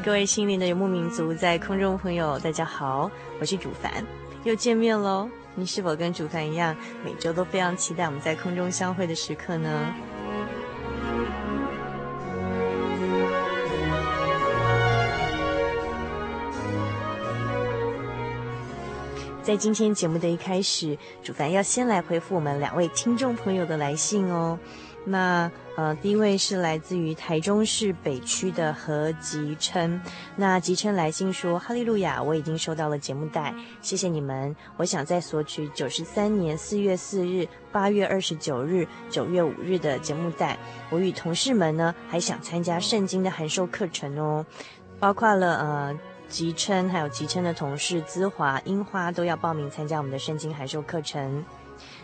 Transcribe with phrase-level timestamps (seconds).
[0.00, 3.10] 各位心灵的游牧民族，在空中朋友，大家好，
[3.40, 3.92] 我是主凡，
[4.44, 5.28] 又见面喽。
[5.56, 9.94] 你是否跟主凡一样，每周都非常期待我们在空中相会的时刻呢？
[19.42, 24.58] 在今天节目的一开始，主凡要先来回复我们两位听众朋友的来信哦。
[25.08, 30.00] 那呃，第一位是来自于台中市北区的何吉琛。
[30.36, 34.54] 那吉琛来信说：“哈利路亚，我已经收到了节目带，谢谢你们。
[34.76, 40.58] 我想再索取九十三年四月四日、八月二十九日、九月五日的节目带。
[40.90, 44.44] 我与同事们呢，还想参加圣经的函授课程哦，
[44.98, 45.98] 包括了呃
[46.28, 51.44] 吉琛还有吉琛的同事姿华、樱花都要报名参加我们的圣经函授课程。”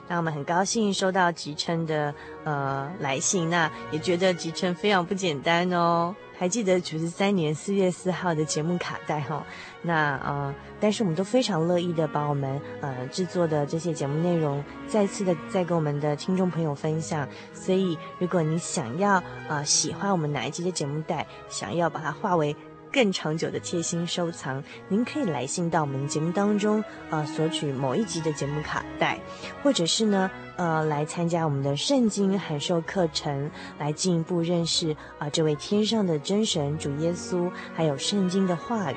[0.08, 6.14] 那我们很高兴收到吉琛的呃来信，那也觉得吉琛非常不简单哦。
[6.36, 9.42] 还记得九十三年四月四号的节目卡带哈、哦？
[9.82, 17.28] 那呃，但是我们都非常乐意的把我们呃制作的这些节目内容再次的再跟我们的听众朋友分享。
[17.52, 22.54] 所以，如果你想要呃喜欢我们哪一集的节目带，想要把它化为。
[22.94, 29.18] 更长久的贴心收藏，您可以来信到我们节目当中，呃，索取某一集的节目卡带，
[29.64, 33.50] 或者是呢，呃，来参加我们的圣经函授课程，
[33.80, 38.96] 来进一步认识啊、这位天上的真神主耶稣，还有圣经的话语。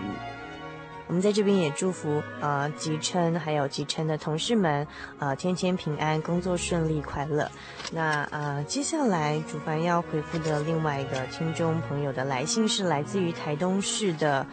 [1.07, 4.85] 我们在这边也祝福呃吉琛还有吉琛的同事们，
[5.19, 7.49] 呃天天平安，工作顺利快乐。
[7.91, 14.45] 那呃接下来主凡要回复的另外一个听众朋友的来信是来自于台东市的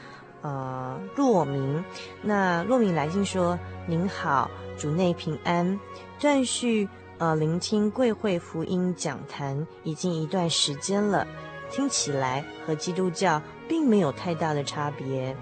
[0.43, 1.85] 呃洛明。
[2.23, 4.49] 那洛明来信说：您好，
[4.79, 5.79] 主内平安。
[6.21, 6.89] 断续
[7.19, 11.27] 呃聆听贵会福音讲坛已经一段时间了，
[11.71, 15.37] 听起来和基督教并没有太大的差别。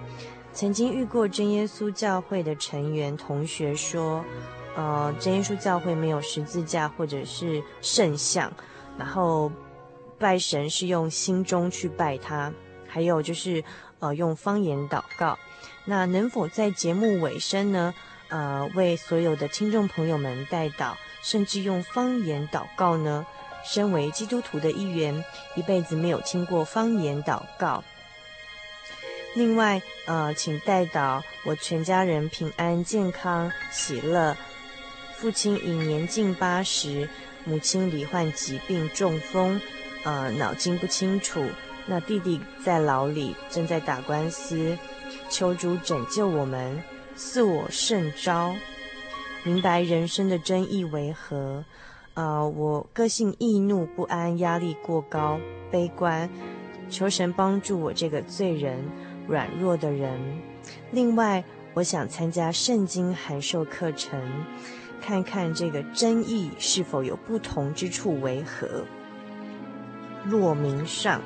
[0.53, 4.23] 曾经遇过真耶稣教会的成员同学说，
[4.75, 8.51] 呃，真耶稣教会没有十字架或者是圣像，
[8.97, 9.51] 然后
[10.19, 12.53] 拜神是用心中去拜他，
[12.87, 13.63] 还有就是
[13.97, 15.37] 呃用方言祷告。
[15.85, 17.93] 那能否在节目尾声呢，
[18.29, 20.93] 呃，为所有的听众朋友们代祷，
[21.23, 23.25] 甚至用方言祷告呢？
[23.65, 25.23] 身为基督徒的一员，
[25.55, 27.83] 一辈子没有听过方言祷告。
[29.35, 34.37] 另外，呃，请代祷我全家人平安健康喜乐。
[35.15, 37.09] 父亲已年近八十，
[37.45, 39.59] 母亲罹患疾病中风，
[40.03, 41.45] 呃，脑筋不清楚。
[41.87, 44.77] 那弟弟在牢里正在打官司，
[45.29, 46.81] 求主拯救我们，
[47.15, 48.53] 赐我圣召，
[49.43, 51.65] 明白人生的真意为何。
[52.13, 55.39] 呃，我个性易怒不安，压力过高，
[55.71, 56.29] 悲观，
[56.89, 58.77] 求神帮助我这个罪人。
[59.27, 60.19] 软弱的人。
[60.91, 61.43] 另外，
[61.73, 64.19] 我想参加圣经函授课程，
[65.01, 68.67] 看看这个争议是否有不同之处为何。
[70.25, 71.21] 洛明上。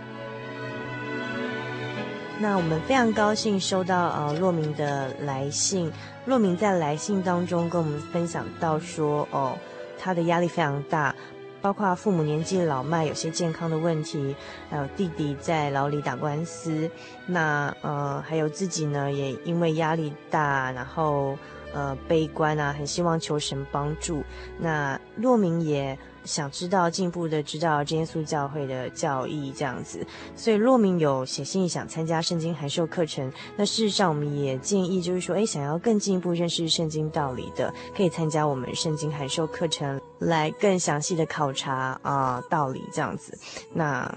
[2.39, 5.91] 那我们非常高兴收到呃洛明的来信。
[6.25, 9.57] 洛明在来信当中跟我们分享到说，哦，
[9.97, 11.15] 他的压力非常大。
[11.61, 14.35] 包括父母年纪老迈，有些健康的问题，
[14.69, 16.89] 还有弟弟在牢里打官司，
[17.25, 21.37] 那呃，还有自己呢，也因为压力大，然后
[21.73, 24.23] 呃悲观啊，很希望求神帮助。
[24.59, 33.31] 那骆明也想知道进一步的知道耶稣教会的教义这样子，所以骆明有写信想参加圣经函授课程。
[33.55, 43.37] 那事实上，我们也建议就是说，哎，想要更进一步认识圣经道理的，可以参加我们圣经函授课程，来更详细的考察啊、道理这样子。
[43.73, 44.13] 那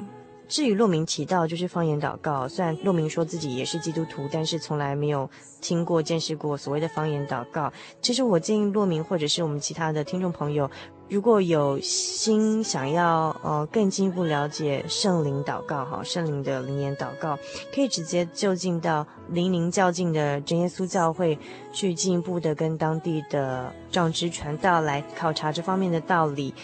[0.48, 5.30] 至于洛明提到就是方言祷告，虽然洛明说自己也是基督徒，但是从来没有
[5.60, 7.72] 听过见识过所谓的方言祷告。
[8.00, 10.70] 其实我建议骆明或者是我们其他的听众朋友。
[11.08, 17.36] 如果有心想要呃更进一步了解圣灵祷告哈，圣灵的灵言祷告，
[17.74, 21.36] 可以直接就近到邻邻较近的真耶稣教会
[21.72, 26.54] 去进一步的跟当地的长执传道来考察这方面的道理。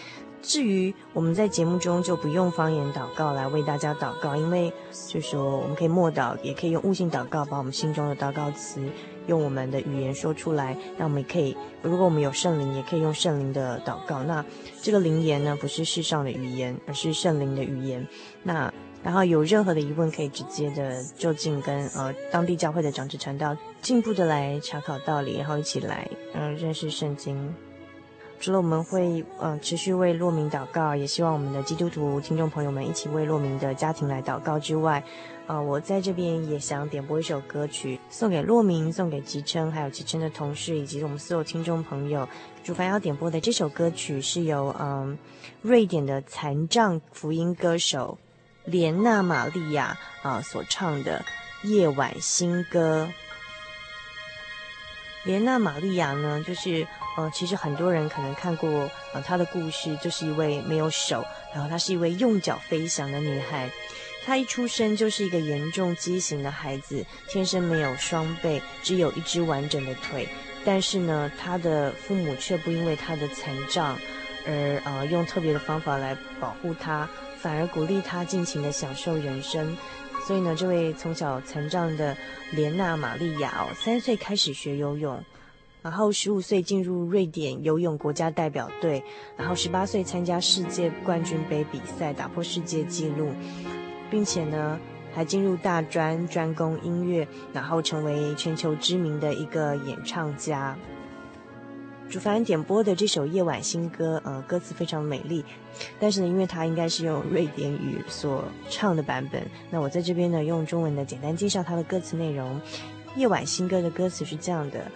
[0.46, 4.72] 至于我们在节目中就不用方言祷告来为大家祷告，因为
[5.08, 8.80] 就说我们可以默祷，也可以用悟性祷告，把我们心中的祷告词。
[9.26, 14.22] 用我们的语言说出来，那我们也可以，如果我们有圣灵，也可以用圣灵的祷告。
[14.22, 14.44] 那
[14.80, 18.06] 这个灵言呢，不是世上的语言，而是圣灵的语言。
[18.44, 18.72] 那
[19.02, 27.52] 然后有任何的疑问，可以直接的就近跟呃当地教会的长者传道进一步的来查考道理，然后一起来嗯、呃、认识圣经。
[28.38, 35.02] 除了我们会呃持续为洛明祷告，也希望我们的基督徒听众朋友们一起为洛明的家庭来祷告之外。
[35.46, 42.28] 啊、呃，我在这边也想点播一首歌曲，送给洛明，送给吉琛，还有吉琛的同事，以及我们所有听众朋友。
[42.64, 45.16] 主凡要点播的这首歌曲是由嗯
[45.62, 48.18] 瑞典的残障福音歌手
[48.64, 51.24] 莲娜玛利亚啊、所唱的
[51.68, 53.08] 《夜晚新歌》。
[55.26, 56.86] 莲娜玛利亚呢，就是
[57.16, 63.68] 呃，其实很多人可能看过呃她的故事，就是一位没有手，然后她是一位用脚飞翔的女孩。
[64.24, 70.28] 她一出生就是一个严重畸形的孩子，天生没有双臂，只有一只完整的腿。
[70.64, 73.96] 但是呢，她的父母却不因为她的残障
[74.46, 77.08] 而呃用特别的方法来保护她，
[77.38, 79.76] 反而鼓励她尽情的享受人生。
[80.26, 82.16] 所以呢，这位从小残障的
[82.50, 85.22] 莲娜玛利亚哦，三岁开始学游泳，
[85.82, 89.04] 然后十五岁进入瑞典游泳国家代表队，
[89.36, 93.30] 然后十八岁参加世界冠军杯比赛，打破世界纪录。
[94.10, 94.78] 并且呢，
[95.12, 100.76] 还进入大专专攻音乐，然后成为全球知名的一个演唱家。
[102.08, 105.44] 主凡点播的这首夜晚新歌，呃，歌词非常美丽，
[105.98, 112.60] 但是呢，因为它应该是用瑞典语所唱的版本，那我在这边呢，用中文的简单介绍它的歌词内容。
[113.16, 114.90] 夜晚新歌的歌词是这样的：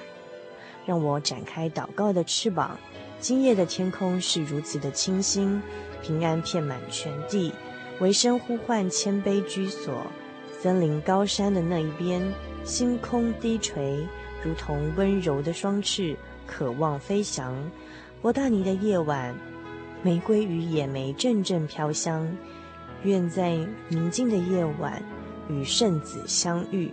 [0.86, 2.78] 让我展开祷告的翅膀，
[3.18, 5.60] 今夜的天空是如此的清新，
[6.02, 7.52] 平安遍满全地。
[7.98, 10.06] 唯声呼唤，谦卑居所，
[10.62, 12.22] 森林高山的那一边，
[12.64, 14.06] 星空低垂，
[14.44, 16.16] 如同温柔的双翅，
[16.50, 17.54] 渴望飞翔。
[18.20, 19.34] 博大尼的夜晚，
[20.02, 22.28] 玫瑰与野莓阵阵飘香。
[23.04, 23.56] 愿在
[23.88, 25.02] 宁静的夜晚，
[25.48, 26.92] 与圣子相遇。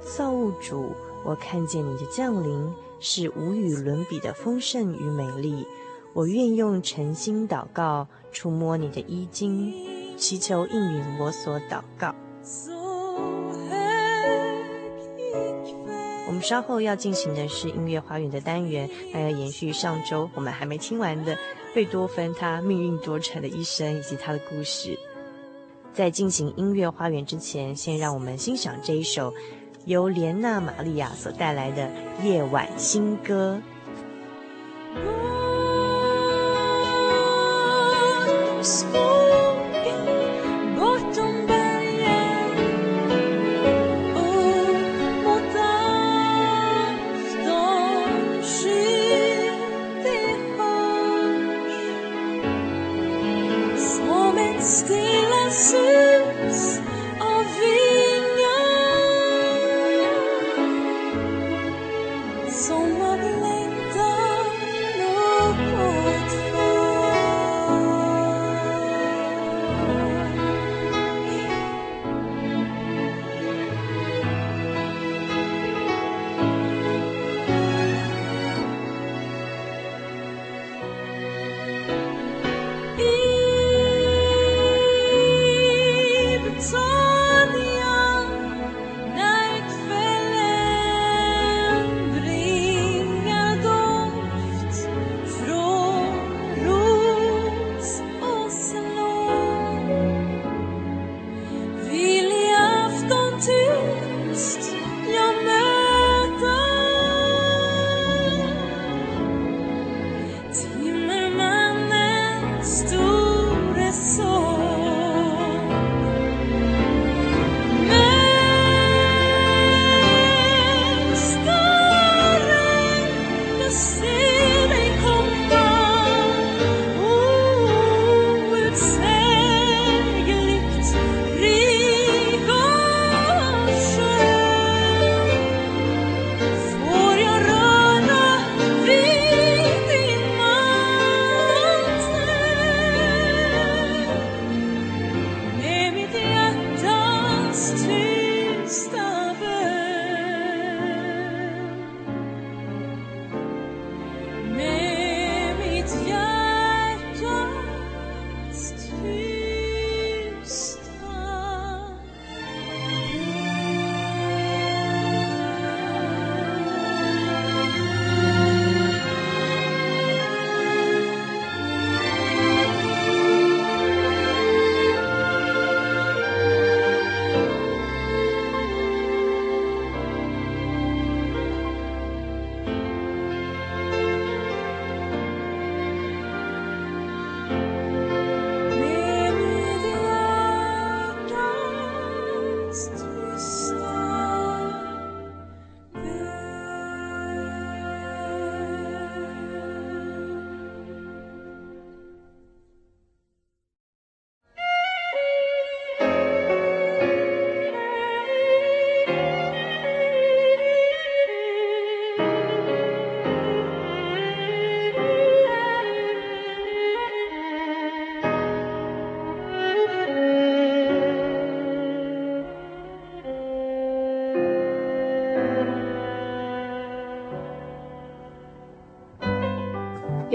[0.00, 0.92] 造物主，
[1.24, 5.66] 我看见你的降临，是无与伦比的丰盛与美丽。
[6.14, 9.74] 我愿用诚心祷告，触摸你的衣襟。
[10.16, 12.14] 祈求应允我所祷告。
[16.26, 21.38] 我们稍后要进行的是音乐花园的单元，那要延续上周我们还没听完的
[21.74, 24.98] 贝多芬他命运多舛的一生以及他的故事。
[25.92, 29.32] 在进行音乐花园之前，先让我们欣赏这一首
[29.86, 31.88] 由莲娜玛利亚所带来的
[32.24, 33.58] 《夜晚》新歌。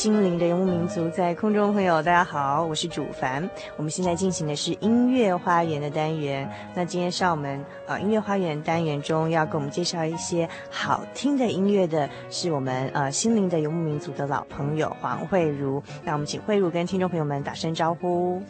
[0.00, 3.46] 心灵的游牧民族，在空中朋友，大家好，我是主凡。
[3.76, 6.50] 我们现在进行的是音乐花园的单元。
[6.74, 15.82] 那今天上我们呃音乐花园单元中要给我们介绍一些好听的音乐的，是我们呃心灵的游牧民族的老朋友黄慧茹。
[16.02, 18.42] 那我们请慧茹跟听众朋友们打声招呼。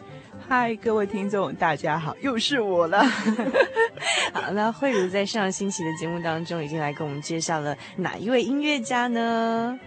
[0.47, 3.03] 嗨，各位听众，大家好，又是我了。
[4.31, 9.77] 好，那慧茹在上星期的节目当中已经来给我们介绍了哪一位音乐家呢？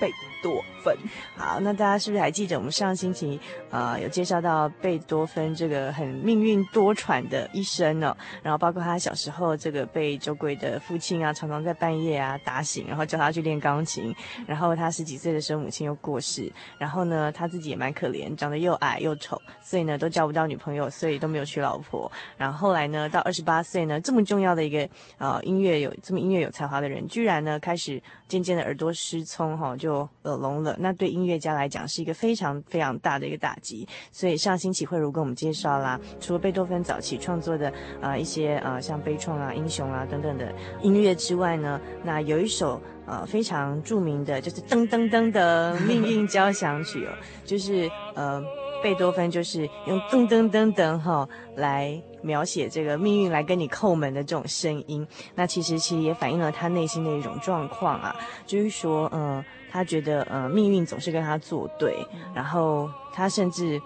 [0.00, 0.10] 贝
[0.42, 0.96] 多芬，
[1.36, 3.40] 好，那大家是不是还记得我们上星期
[3.70, 8.16] 呃有介绍到贝多芬这个很命运多舛的一生呢？
[8.40, 14.14] 然后包括他小时候这个被酒鬼的父亲啊常常在半夜啊打醒，然后叫他去练钢琴。
[14.46, 22.10] 然后他十几岁的时候母亲又过世，然后呢他自己也蛮可怜，长得又矮又丑，所以呢都交不到女朋友，所以都没有娶老婆。
[22.36, 24.88] 然后后来呢到二十八岁呢这么重要的一个
[25.18, 30.75] 呃音乐有这么音乐有才华的人，居然呢开始渐渐的耳朵失聪哈、哦，就耳聋了。
[30.78, 40.52] 那对音乐家来讲是一个非常非常大的一个打击，所以上星期惠如跟我们介绍啦，除了贝多芬早期创作的呃一些呃像悲怆啊、英雄啊等等的
[40.82, 47.12] 音乐之外呢，那有一首呃非常著名的就是噔噔噔的命运交响曲哦，
[47.44, 48.42] 就是呃
[48.82, 58.14] 贝多芬就是用噔噔噔噔哈来描写这个命运来跟你叩门的这种声音，那其实其实也反映了他内心的一种状况啊，
[58.46, 59.42] 就是说嗯。
[59.70, 63.80] 他觉得，呃，命运总是跟他作对，然后他甚至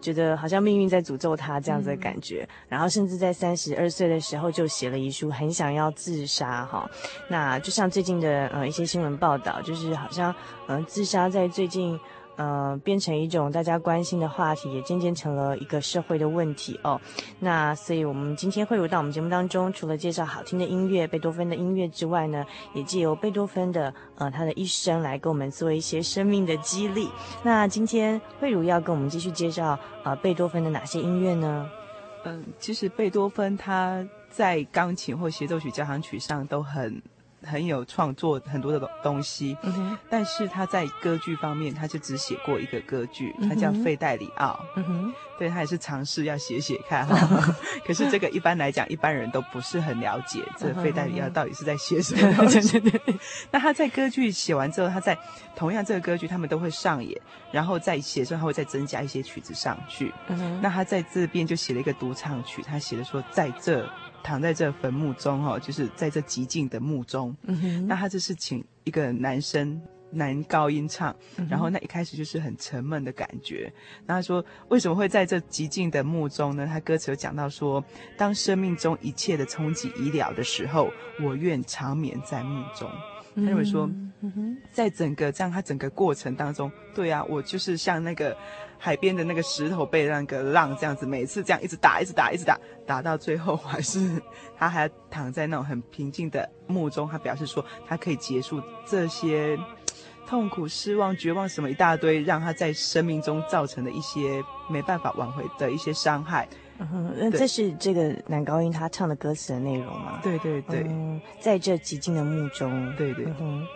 [0.00, 6.88] 觉得好像命运在诅咒他这样子的感觉，然后甚至在三十二岁的时候就写了遗书，很想要自杀哈。
[7.28, 10.34] 那就像最近的呃一些新闻报道，就是好像
[10.68, 11.98] 嗯、呃、自杀在最近。
[12.40, 16.98] 呃，变成一种大家关心的话题，也渐渐成了一个社会的问题哦。
[17.38, 27.10] 那所以，我们今天会有到我们节目当中，除了介绍好听的音乐，贝多芬的音乐之外呢，也借由贝多芬的呃他的一生来给我们做一些生命的激励。
[27.42, 31.68] 那今天慧如要跟我们继续介绍呃贝多芬的哪些音乐呢？
[32.24, 37.02] 嗯，其实贝多芬他在钢琴或协奏曲、交响曲上都很
[37.42, 44.58] 很有创作很多的东西，嗯，但是他在歌剧方面，他就只写过一个歌剧，他叫费戴里奥。
[44.76, 47.06] 嗯哼，对，他也是尝试要写写看。
[47.06, 47.54] 哈，
[47.86, 52.78] 可是这个一般来讲，一般人都不是很了解这费戴里奥到底是在写什么东西。
[52.78, 53.14] 对对对，
[53.50, 55.18] 那他在歌剧写完之后，他在
[55.56, 57.18] 同样这个歌剧他们都会上演，
[57.50, 60.12] 然后在写的时候他会再增加一些曲子上去。
[60.28, 63.88] 嗯哼，那他在这边就写了一个独唱曲，他写的说在这
[64.22, 67.36] 躺在这坟墓中哈，就是在这寂静的墓中。
[67.42, 71.14] 嗯，那他这是请一个男生男高音唱，
[71.48, 73.72] 然后那一开始就是很沉闷的感觉。
[74.06, 76.66] 那他说为什么会在这寂静的墓中呢？
[76.66, 77.84] 他歌词有讲到说，
[78.16, 80.90] 当生命中一切的冲击已了的时候，
[81.22, 82.90] 我愿长眠在墓中。
[83.36, 83.88] 他认为说，
[84.22, 88.36] 嗯，在整个这样他整个过程当中，对啊，我就是像那个
[88.82, 94.20] 海边的那个石头被那个浪这样子，每次这样一直打，一直打，一直打，打到最后还是
[94.56, 97.06] 他还躺在那种很平静的墓中。
[97.06, 99.58] 他表示说，他可以结束这些
[100.26, 106.48] 痛苦、失望、绝望什么一大堆，让他在生命中造成的一些没办法挽回的一些伤害。
[106.78, 110.20] 嗯哼，那这是这个男高音他唱的歌词的内容吗？
[110.22, 113.66] 对对对，嗯，在这寂静的墓中，对对嗯，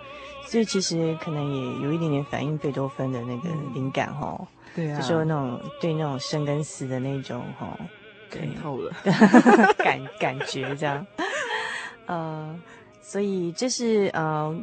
[0.46, 4.40] 所以其实可能也有一点点反映贝多芬的那个灵感哈，
[4.74, 7.78] 对啊，就说那种对那种生跟死的那种哈，
[8.30, 8.92] 对看透了，
[9.78, 11.06] 感感觉这样，
[12.06, 12.58] 呃，
[13.00, 14.54] 所以这是呃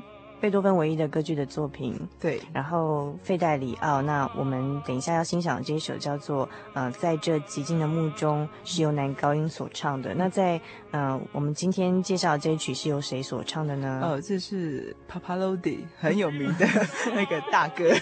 [0.42, 1.96] 贝多芬唯一的歌剧的作品。
[2.20, 10.16] 对，然后费代里奥，那我们等一下要欣赏这一首叫做呃在这寂静的墓中，是由男高音所唱的。
[10.16, 14.02] 那在呃我们今天介绍的这一曲是由谁所唱的呢？
[14.04, 16.68] 哦，这是 Papalodi 很有名的
[17.14, 17.94] 那个大哥。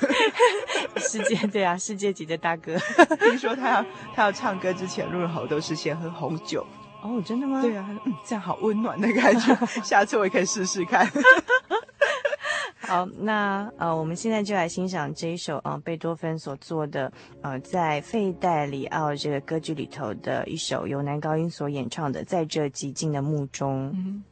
[0.98, 2.78] 世界对啊，世界级的大哥。
[3.20, 6.66] 听说他要他要唱歌之前入喉都是先喝红酒。
[7.02, 7.62] 哦，真的吗？
[7.62, 9.56] 对啊，嗯，这样好温暖的感觉。
[9.84, 11.08] 下次我也可以试试看。
[12.90, 24.24] 好，那呃，我们现在就来欣赏这一首呃贝多芬所做的呃在费戴里奥这个歌剧里头的一首由男高音所演唱的《在这寂静的墓中》。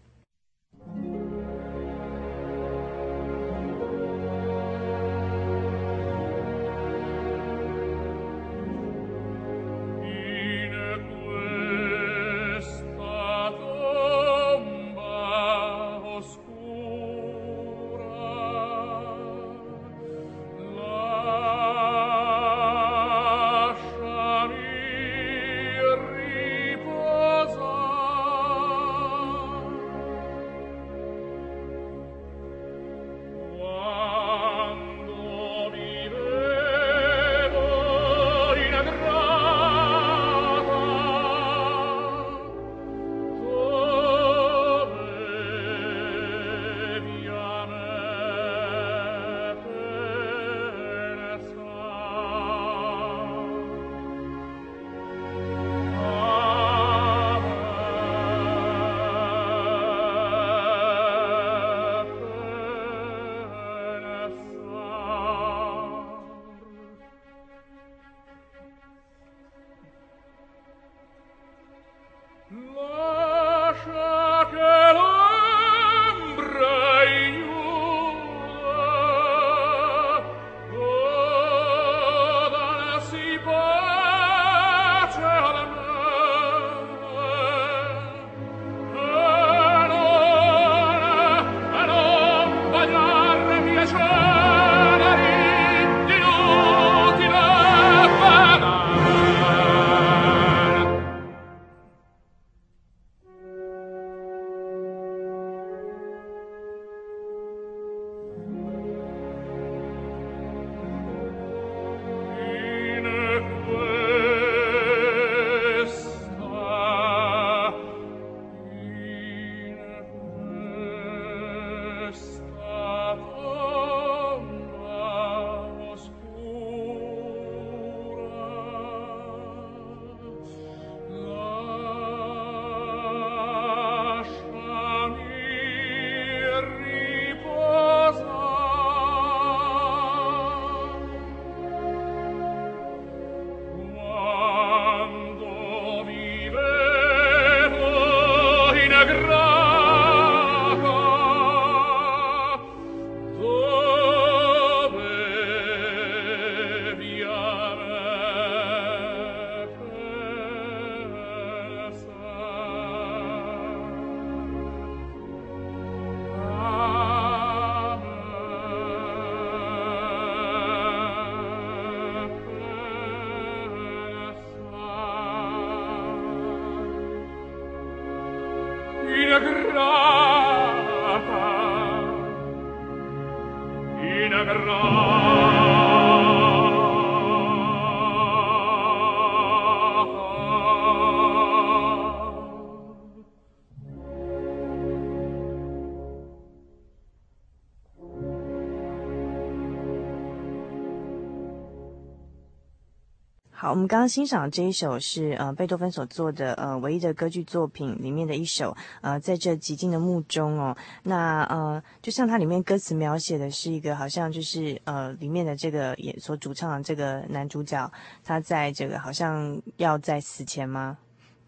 [203.70, 217.92] 我们刚刚欣赏这一首是呃贝多芬所做的呃唯一的歌剧作品里面的一首呃在这寂静的墓中哦，那呃就像它里面歌词描写的是一个好像就是呃里面的这个也所主唱的这个男主角
[218.24, 220.98] 他在这个好像要在死前吗？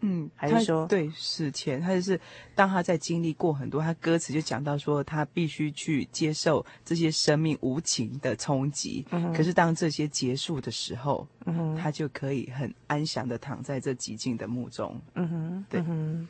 [0.00, 2.18] 嗯，还是说对死前，他就是
[2.54, 9.04] 当他在经历过很多，他歌词就讲到说，他必须去接受这些生命无情的冲击。
[9.10, 15.00] 嗯、可是当这些结束的时候，嗯，他就可以很安详的躺在这寂静的墓中。
[15.14, 16.28] 嗯哼，对，嗯，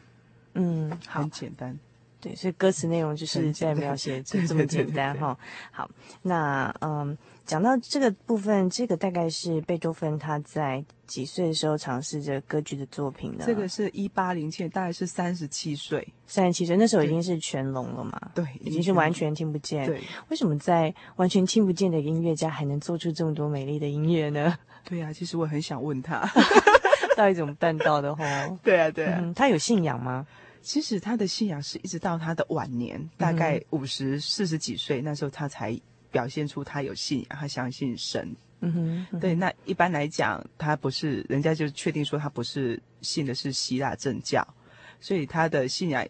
[0.55, 1.79] 嗯，很简单。
[2.21, 5.37] 对，所以歌词内容就是在描写就这么简单哈。
[5.71, 5.91] 好，
[6.23, 7.17] 那嗯。
[7.47, 13.43] 讲到这个部分，这个大概是贝多芬他在几岁的时候尝试着歌剧的作品呢？
[13.45, 16.07] 这个是一八零七，大概是三十七岁。
[16.29, 18.21] 三十七岁那时候已经是全聋了嘛？
[18.37, 19.85] 对，已经是完全听不见。
[19.85, 24.57] 对，为什么在完全听不见的音乐家还能做出这么多美丽的音乐呢？
[24.89, 26.25] 对呀、啊，其实我很想问他，
[27.17, 28.15] 到底怎么办到的？
[28.15, 28.25] 吼，
[28.63, 30.25] 对啊，对啊、嗯，他有信仰吗？
[30.63, 35.79] 其实他的信仰是一直到他的晚年，大概五十四十几岁，那时候他才。
[36.13, 38.35] 表现出他有信仰，他相信神。
[38.63, 39.33] 嗯哼，嗯哼，对。
[39.33, 44.45] 那一般来讲，他不是人家就确定说他不是信的是希腊正教，
[45.01, 46.05] 所以他的信仰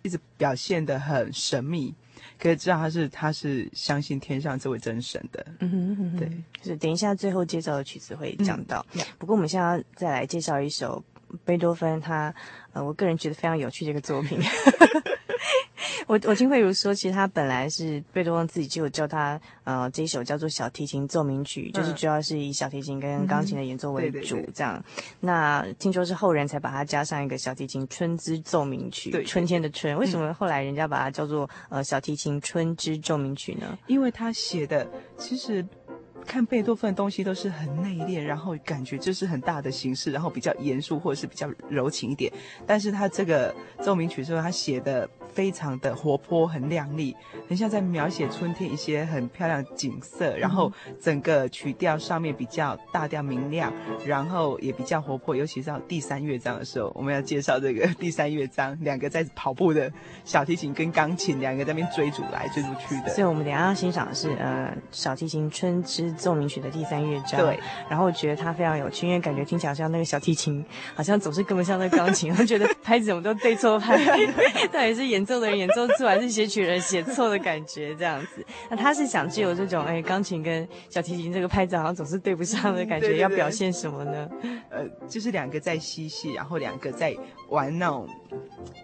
[0.00, 1.94] 一直表现的很神秘。
[2.38, 5.44] 可以知道他是他是相信天上这位真神的。
[5.58, 6.28] 嗯哼，嗯哼，对。
[6.62, 8.82] 就是等一下最后介绍的曲子会讲到。
[8.94, 11.04] 嗯，不过我们现在再来介绍一首
[11.44, 12.34] 贝多芬他
[12.72, 14.38] 呃，我个人觉得非常有趣的一个作品。
[16.06, 24.82] 我我听慧茹说，其实他本来是贝多芬自己就有叫他，呃，这一首叫做小提琴奏鸣曲，嗯，就是主要是以小提琴跟钢琴的演奏为主，嗯，这样。
[25.20, 29.96] 那听说是后人才把它加上一个小提琴春之奏鸣曲，对，春天的春。
[29.96, 33.78] 为什么后来人家把它叫做呃小提琴春之奏鸣曲呢？
[33.86, 35.64] 因为他写的其实。
[36.26, 42.32] 看贝多芬的东西都是很内敛，然后感觉就是很大的形式，然后比较严肃或者是比较柔情一点。
[42.66, 47.14] 但是他这个奏鸣曲的时候，他写的非常的活泼，很亮丽，
[47.48, 50.36] 很像在描写春天一些很漂亮的景色。
[50.36, 53.72] 然后整个曲调上面比较大调明亮，
[54.06, 55.34] 然后也比较活泼。
[55.34, 59.92] 尤其是到第三乐章的时候，我们要介绍这个第三乐章，两个在跑步的
[60.24, 63.08] 小提琴跟钢琴，两个在那边追逐来追逐去的。
[63.08, 66.11] 所以我们等一下要欣赏的是呃小提琴春之。
[66.14, 73.96] 奏鸣曲的第三乐章，对，然后我觉得它非常有趣，因为感觉听起来像那个小提琴，好像总是跟不上那个钢琴， 我觉得拍子我们都对错拍，
[74.72, 78.44] 到底是演奏的人演奏错，还是写曲人写错的感觉这样子。
[78.70, 84.28] 那他是想借由这种哎，钢琴跟小提琴这个拍子好像总是对不上的感觉，嗯、对对对，要表现什么呢？
[84.70, 87.14] 呃，就是两个在嬉戏，然后两个在
[87.48, 88.08] 玩那种，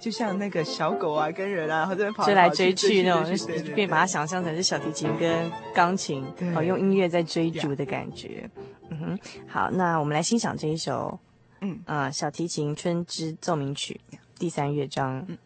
[0.00, 3.37] 就像那个小狗啊跟人啊，然后这边跑，追来追去那种，
[3.74, 7.18] 便把它想象成是小提琴跟钢琴，好用音乐在。
[7.18, 8.48] 在追逐的感觉，
[8.90, 11.18] 嗯哼，好，那我们来欣赏这一首，
[11.62, 11.72] 嗯。
[11.84, 14.00] 啊、呃，小提琴春之奏鸣曲
[14.38, 15.18] 第三乐章。
[15.26, 15.37] 嗯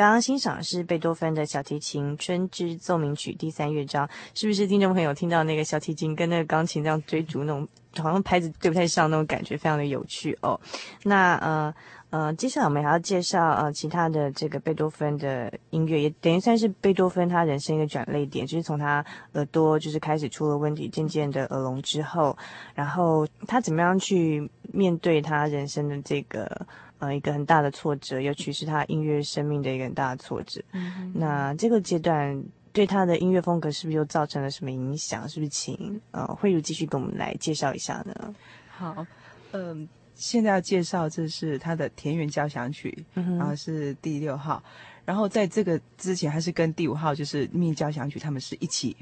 [0.00, 10.58] 刚刚欣赏的是贝多芬的小提琴《春之奏鸣曲》第三乐章，是不是听众朋友听到那个小提琴跟那个钢琴这样追逐那种，好像拍子对不太上那种感觉，非常的有趣哦。
[11.02, 11.74] 那呃
[12.08, 22.34] 呃，接下来我们还要介绍呃其他的这个贝多芬的音乐，也等于算是贝多芬他人生一个转捩点，就是从他耳朵就是开始出了问题，渐渐的耳聋之后，
[22.74, 26.66] 然后他怎么样去面对他人生的这个
[27.00, 30.62] 呃一个很大的挫折，尤其是他音乐生命的一个很大的挫折。
[30.70, 32.40] 嗯，那这个阶段
[32.72, 35.28] 对他的音乐风格是不是又造成了什么影响？
[35.28, 38.34] 是不是请呃慧茹继续跟我们来介绍一下呢？
[38.68, 39.04] 好，
[39.50, 44.62] 嗯、呃，现在要介绍这是他的田园交响曲，嗯、然后是第六号。
[45.04, 48.96] 然后在这个之前，还是跟第五号就是命运交响曲，他们是一起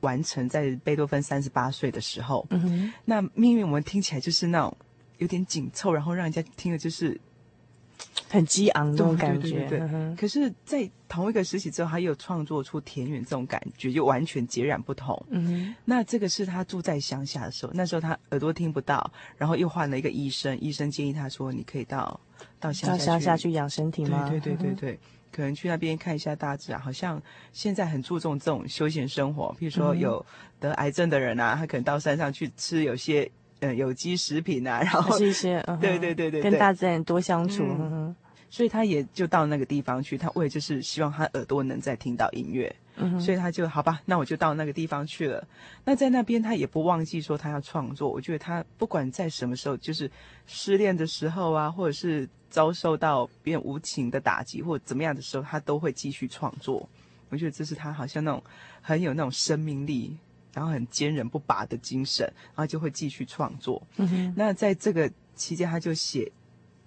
[0.00, 2.46] 完成在贝多芬三十八岁的时候。
[2.50, 4.76] 嗯哼，那命运我们听起来就是那种
[5.16, 7.18] 有点紧凑，然后让人家听的就是
[8.28, 9.66] 很激昂那种感觉。
[9.68, 15.20] 对，对，对，对，可是，在同一个时期之后，他又创作出田园这种感觉，就完全截然不同。
[15.30, 22.20] 嗯，那这个是他住在乡下的时候，那时候他耳朵听不到，然后又换了一个医生，医生建议他说：“你可以到
[22.60, 24.92] 到乡下去，乡下去养身体吗？”对对对对对。
[24.92, 24.98] 嗯
[25.30, 29.54] 可能去那边看一下大自然，好像现在很注重这种休闲生活。
[29.60, 30.24] 譬如说有
[30.58, 37.64] 得癌症的人啊，他可能到山上去吃有些呃有机食品啊，然后是一些、嗯、对对对对，跟大自然多相处。
[37.64, 38.16] 嗯嗯、
[38.50, 42.74] 所以他也就到那个地方去，他为了就是希望他耳朵能再听到音乐。
[42.96, 45.46] 嗯、所以他就好吧，那我就到那个地方去了。
[45.84, 48.08] 那在那边他也不忘记说他要创作。
[48.08, 50.10] 我觉得他不管在什么时候，就是
[50.46, 52.28] 失恋的时候啊，或者是。
[52.50, 56.88] 遭受到别人无情的打击或者怎么样的时候，他都会继续创作。
[57.28, 58.42] 我觉得这是他好像那种
[58.80, 60.16] 很有那种生命力，
[60.58, 63.80] 然后很坚韧不拔的精神，然后就会继续创作。
[63.96, 64.34] 嗯哼。
[64.36, 66.30] 那在这个期间，他就写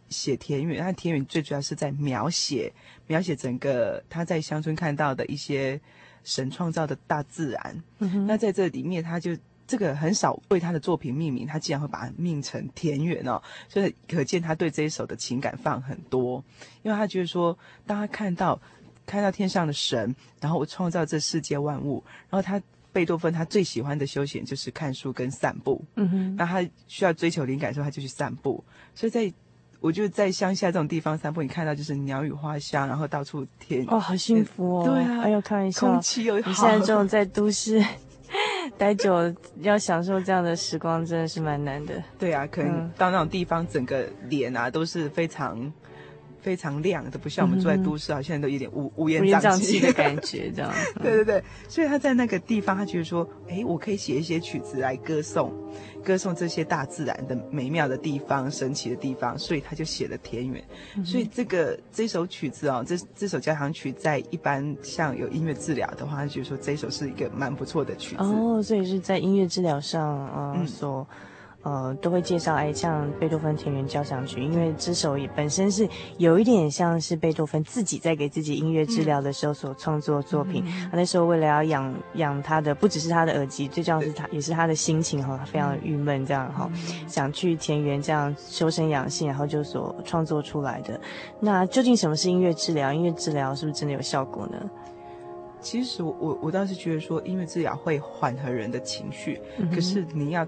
[0.09, 0.83] 写田园。
[0.83, 2.73] 那田园最主要是在描写
[3.07, 5.79] 描写整个他在乡村看到的一些
[6.23, 7.83] 神创造的大自然。
[7.99, 8.27] 嗯哼。
[8.27, 9.37] 那在这里面，他就。
[9.67, 16.43] 这个很少为他的作品命名，他竟然会把它命成田园哦，所以可见他对这一首的情感放很多，
[16.83, 17.57] 因为他觉得说，
[17.87, 18.59] 当他看到
[19.05, 22.61] 看到天上的神，然后我创造这世界万物，然后他
[22.93, 29.31] 贝多芬他最喜欢的休闲就是看书跟散步，嗯哼，那他需要追求灵感的时候，他就去散步，所以在
[29.79, 37.83] 我就在乡下这种地方散步，你看到就是鸟语花香，然后到处天哦，好幸福哦，对啊，哎呦，开玩笑，空气又好，你现在这种在都市。
[38.77, 42.01] 待久要享受这样的时光，真的是蛮难的。
[42.17, 45.71] 对啊，可能到那种地方，整个脸啊都是非常。
[46.41, 50.73] 非常亮的，不像我们住在都市啊，现在都有点乌乌烟瘴气的感觉，这样。
[51.01, 55.53] 对对对，所以他在那个地方，他觉得说，哎，我可以写一些曲子来歌颂，
[56.03, 60.63] 歌颂这些大自然的美妙的地方、神奇的地方，所以他就写了田园。
[60.95, 68.23] 嗯、所以这个这首曲子哦，这这首交响曲，在一般像有音乐治疗的话，他觉得说这首是一个蛮不错的曲子。
[68.23, 71.07] 哦，所以是在音乐治疗上，啊、嗯，所。
[71.63, 80.63] 呃，都会介绍哎，像贝多芬田园交响曲，因为这首也本身是有一点像是贝多芬自己在给自己音乐治疗的时候所创作作品。
[80.65, 90.99] 嗯、他那时候为了要养养他的，不只是他的耳机，最重要是他也是他的心情哈，非常郁闷这样哈，嗯、想去田园这样修身养性，然后就所创作出来的。
[91.39, 92.91] 那究竟什么是音乐治疗？
[92.91, 94.57] 音乐治疗是不是真的有效果呢？
[95.61, 100.43] 其实我我我倒是觉得说，音乐治疗会缓和人的情绪，嗯、可是你要。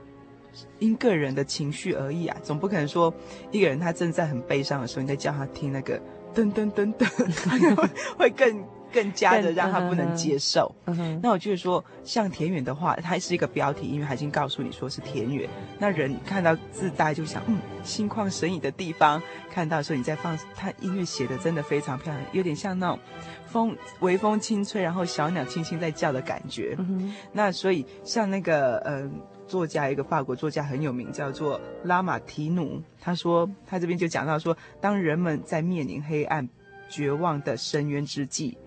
[0.80, 3.14] 因个人的情绪而异啊，总不可能说
[3.52, 6.00] 一个人他正在很悲伤的时候，你再叫他听那个
[6.36, 10.74] 噔噔噔噔， 会更更加的让他不能接受。
[11.22, 15.50] 那我就是说，像田园的话，它是一个标题，因为他已经告诉你说是田园。
[15.80, 23.00] 那人看到字大家就想，嗯，心旷神怡的地方，看到的时候你在放，他音乐写的真的非常漂亮，有点像那种
[23.48, 26.76] 风微风轻吹，然后小鸟轻轻在叫的感觉。
[26.78, 29.04] 嗯，那所以像那个嗯。
[29.04, 29.12] 呃
[29.48, 32.82] 作家一个法国作家很有名，叫做拉马提努。
[33.00, 36.48] 他说，他这边就讲到说，当人们在面临黑暗、
[36.90, 38.58] 绝望的深渊之际，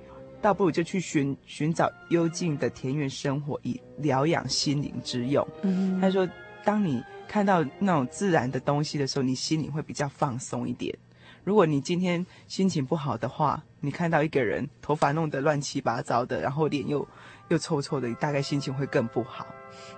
[0.41, 5.47] 倒不如就去寻寻找幽静的田园生活，以疗养心灵之用。
[5.63, 6.29] 嗯，他说，
[6.65, 10.97] 当你看到那种自然的东西的时候，你心里会比较放松一点。
[11.43, 17.07] 如果你今天心情不好的话，你看到一个人头发弄得乱七八糟的，然后脸又
[17.49, 19.47] 又臭臭的，你大概心情会更不好。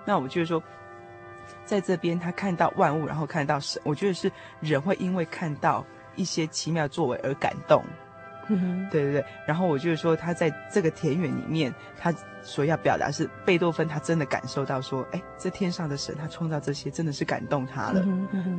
[0.05, 0.63] 那我觉得说，
[1.65, 5.85] 在这边他看到万物，然后看到神，我觉得是人会因为看到
[6.17, 7.83] 一些奇妙作为而感动。
[8.51, 9.25] 嗯哼，对对对。
[9.47, 12.11] 然后我就是说，他在这个田园里面，他
[12.41, 18.03] 所要表达是贝多芬，他真的感受到说，哎，这天上的神，他创造这些，真的是感动他了。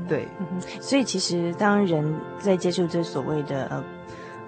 [0.07, 0.27] 对。
[0.39, 3.83] 嗯，所以其实当人在接触这所谓的呃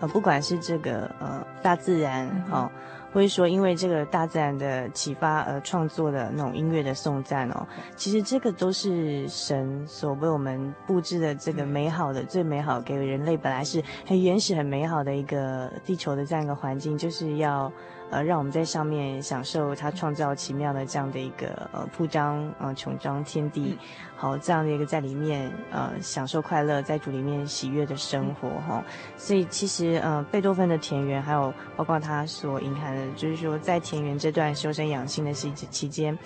[0.01, 2.71] 呃，不管是这个呃大自然，哈、哦。
[3.13, 17.71] 或者说，因为这个大自然的启发而创作的那种音乐的颂赞哦，其实这个都是神所为我们布置的这个美好的、最美好给人类本来是很原始、很美好的一个地球的这样一个环境，就是要
[18.11, 23.77] 呃，让我们在上面享受他创造奇妙的这样的一个呃铺张呃琼妆天地，
[24.17, 28.83] 好这样的一个在里面呃享受快乐，在主里面喜悦的生活哈。
[29.15, 36.17] 所以其实呃贝多芬的田园，还有包括他所隐含的，就是说在田园这段修身养性的期期间，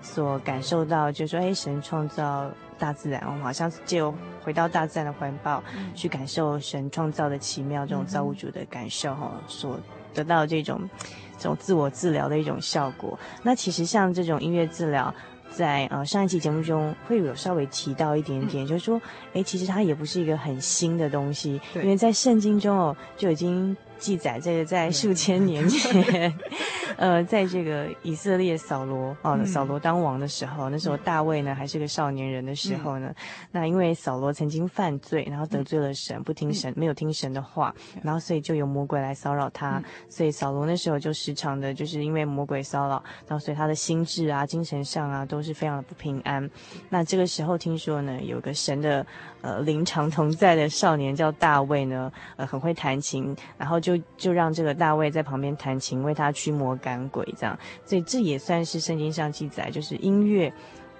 [0.00, 5.62] 所感受到，就是说哎神创造大自然，我们好像就回到大自然的怀抱，
[5.94, 9.78] 去感受神创造的奇妙这种造物主的感受哈，所
[10.14, 10.80] 得到这种。
[11.44, 13.18] 这种自我治疗的一种效果。
[13.42, 15.14] 那其实像这种音乐治疗，
[15.50, 18.98] 在呃上一期节目中会有稍微提到一点点，嗯、就是说，
[19.34, 23.76] 哎，其实它也不是一个很新的东西，因为在圣经中哦就已经。
[23.98, 26.32] 记载这个在数千年前，
[26.96, 33.14] 呃，在这个以色列扫罗哦，扫罗当王的时候，那时候大卫呢还是个少年人的时候呢，
[33.50, 46.48] 那因为扫罗曾经犯罪，然后得罪了神，不听神，没有听神的话，然后所以就有魔鬼来骚扰他，所以扫罗那时候就时常的就是因为魔鬼骚扰，然后所以他的心智啊、精神上啊都是非常的不平安。
[46.88, 49.06] 那这个时候听说呢，有个神的
[49.44, 53.78] 呃灵常同在的少年叫大卫呢，呃很会弹琴，然后。
[53.84, 60.50] 就就让这个大卫在旁边弹琴，为他驱魔赶鬼，这样，所以这也算是圣经上记载，就是音乐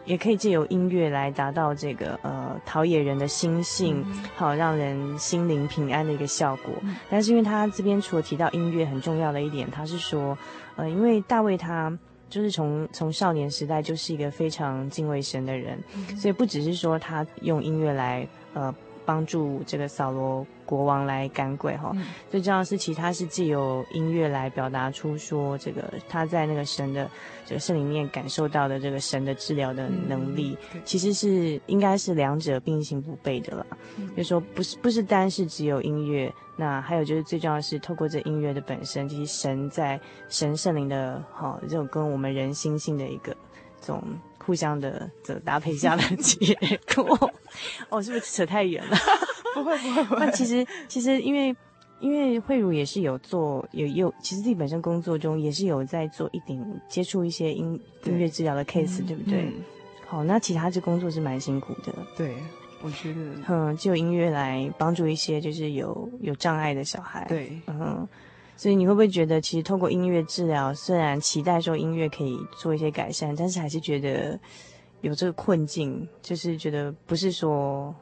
[0.05, 4.05] 也可以借由音乐来达到这个呃陶冶人的心性，
[4.37, 6.75] 好让人心灵平安的一个效果。
[7.09, 10.37] 但是因为他这边除了提到音乐很重要的一点，他是说，
[10.77, 11.91] 呃，因为大卫他
[12.29, 15.79] 就是从从少年时代就是一个非常敬畏神的人，
[16.19, 20.47] 所以不只是说他用音乐来呃帮助这个扫罗。
[20.67, 21.95] 国王来赶鬼哈，
[22.31, 27.07] 最重要的是，其他是借由音乐来表达出说，这个他在那个神的
[27.45, 33.67] 这个圣里面感受到的这个神的治疗的能力，其实是应该是两者并行不悖的啦。
[34.17, 43.37] 就是说不是不是单是只有音乐，那还有就是最重要的是透过这音乐的本身，其实神在神圣灵的哈这种跟我们人心性的一个
[43.83, 44.03] 这种
[44.45, 46.55] 互相的这搭配下的结
[46.95, 47.31] 果。
[47.89, 48.97] 哦，是不是扯太远了？
[49.55, 50.27] 不会不会不会。
[50.27, 51.55] 那其实其实因为
[52.01, 59.43] 因为慧茹也是有做有有，其实自己本身工作中也是有在做一点接触一些音音乐治疗的 case，对，对不对？
[59.45, 59.53] 嗯、
[60.07, 61.95] 好，那其他这工作是蛮辛苦的。
[62.17, 62.35] 对，
[62.83, 67.25] 我觉得，嗯，就音乐来帮助一些就是有有障碍的小孩。
[67.29, 68.07] 对，嗯，
[68.57, 74.39] 所以你会不会觉得，其实透过音乐治疗，虽然期待说音乐可以做一些改善，但是还是觉得
[75.01, 77.95] 有这个困境，就是觉得不是说。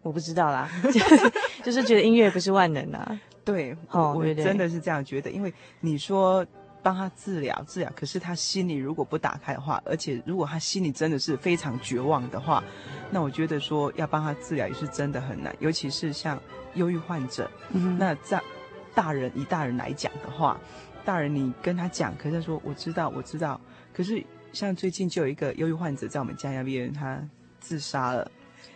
[0.00, 0.70] 我不知道啦，
[1.62, 3.20] 就是觉得音乐不是万能啊。
[3.44, 6.46] 对，哦，我真的是这样觉得，因为你说
[6.82, 12.62] 帮他治疗治疗，可是他心里如果不打开的话，而且如果他心里真的是非常绝望的话，
[13.10, 16.40] 那我觉得说要帮他治疗也是真的很难，尤其是像
[16.74, 17.50] 忧郁患者。
[17.72, 18.40] 嗯，那在
[18.98, 20.60] 大人以大人来讲的话，
[21.04, 23.60] 大人你跟他讲，可是他说我知道我知道，
[23.94, 24.20] 可是
[24.52, 27.16] 像最近就有一个忧郁患者在我们家那边，他
[27.60, 28.28] 自杀了。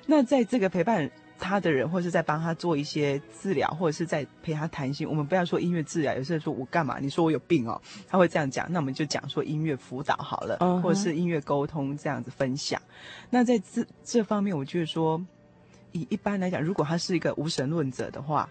[0.06, 5.08] 那在这个陪伴他的人，或是在帮他做一些治疗，或者是在陪他谈心。
[5.08, 7.00] 我们不要说音乐治疗，有些人说我干嘛？
[7.00, 8.70] 你说我有病哦，他会这样讲。
[8.70, 10.80] 那我们就讲说音乐辅导好了，uh huh.
[10.82, 12.80] 或者是音乐沟通这样子分享。
[13.28, 15.20] 那在这这方面，我觉得说，
[15.90, 18.48] 以一般来讲，如果他是一个无神论者的话。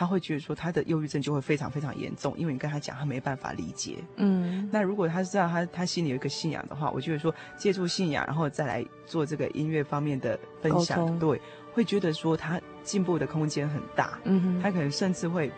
[0.00, 3.98] 他会觉得说他的忧郁症就会非常非常严重，因为你跟他讲，他没办法理解。
[4.16, 11.38] 嗯，那如果他知道他他心里有一个信仰的话，我觉得说借助信仰，然后再来做这个音乐方面的分享，对，
[11.74, 14.18] 会觉得说他进步的空间很大。
[14.24, 15.52] 嗯哼，他可能甚至会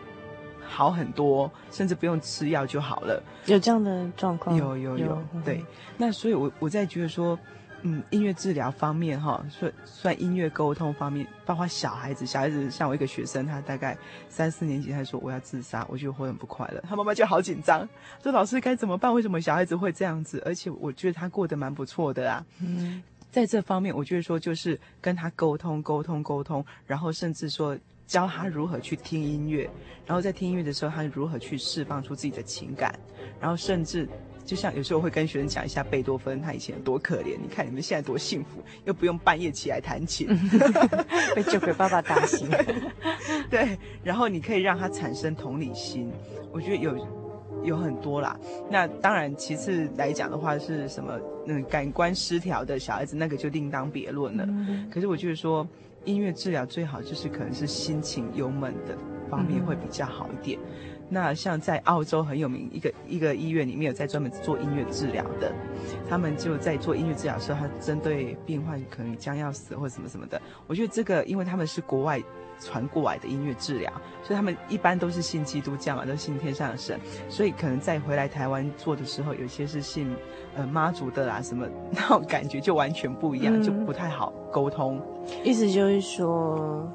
[0.67, 3.23] 好很多，甚至不用吃药就好了。
[3.45, 4.57] 有这样的状况？
[4.57, 5.05] 有有有。
[5.05, 5.63] 有对，
[5.95, 7.39] 那所以我我在觉得说。
[7.85, 13.97] 嗯，音乐治疗方面哈，算算音乐沟通方面，包括小孩子，小孩子像我一个学生，他大概
[14.29, 17.87] 三四年级，他说我要自杀，我觉得会很不快乐，他妈妈就好紧张，
[18.21, 19.13] 说老师该怎么办？
[19.13, 20.41] 为什么小孩子会这样子？
[20.45, 22.45] 而且我觉得他过得蛮不错的啊。
[22.61, 27.77] 嗯，在这方面，我觉得说就是跟他沟通沟通沟通，然后甚至说
[28.07, 29.69] 教他如何去听音乐，
[30.05, 32.97] 然后在听音乐的时候，他如何去释放出自己的情感，
[33.41, 34.07] 然后甚至。
[34.45, 37.37] 就像有时候我会跟学生讲一下贝多芬，他以前有多可怜。
[37.41, 40.27] 你看你们现在多幸福，又不用半夜起来弹琴，
[41.35, 42.49] 被酒鬼爸爸打醒。
[43.49, 46.11] 对，然后你可以让他产生同理心。
[46.51, 47.07] 我觉得有
[47.63, 48.37] 有很多啦。
[48.69, 51.19] 那当然，其次来讲的话是什么？
[51.47, 54.45] 嗯，感官失调的小孩子，那个就另当别论了。
[54.47, 55.67] 嗯、可是我就是说，
[56.05, 58.97] 音乐治疗最好就是可能是心情忧闷的
[59.29, 60.59] 方面会比较好一点。
[60.59, 65.53] 嗯那像在澳洲很有名一个一个医院里面有在专门做音乐治疗的，
[66.09, 72.21] 他们就在做音乐治疗的时候，他针对病患可能将要死或什么什么的，我觉得这个因为他们是国外。
[72.59, 73.91] 传过来的音乐治疗，
[74.23, 76.97] 所以他们一般都是信基督教嘛，都信天上的神，
[77.27, 80.15] 所以可能在回来台湾做的时候，有些是信
[80.55, 85.01] 呃妈祖的啦，什么那种感觉就完全不一样，嗯、就不太好沟通。
[85.43, 86.87] 意思就是说。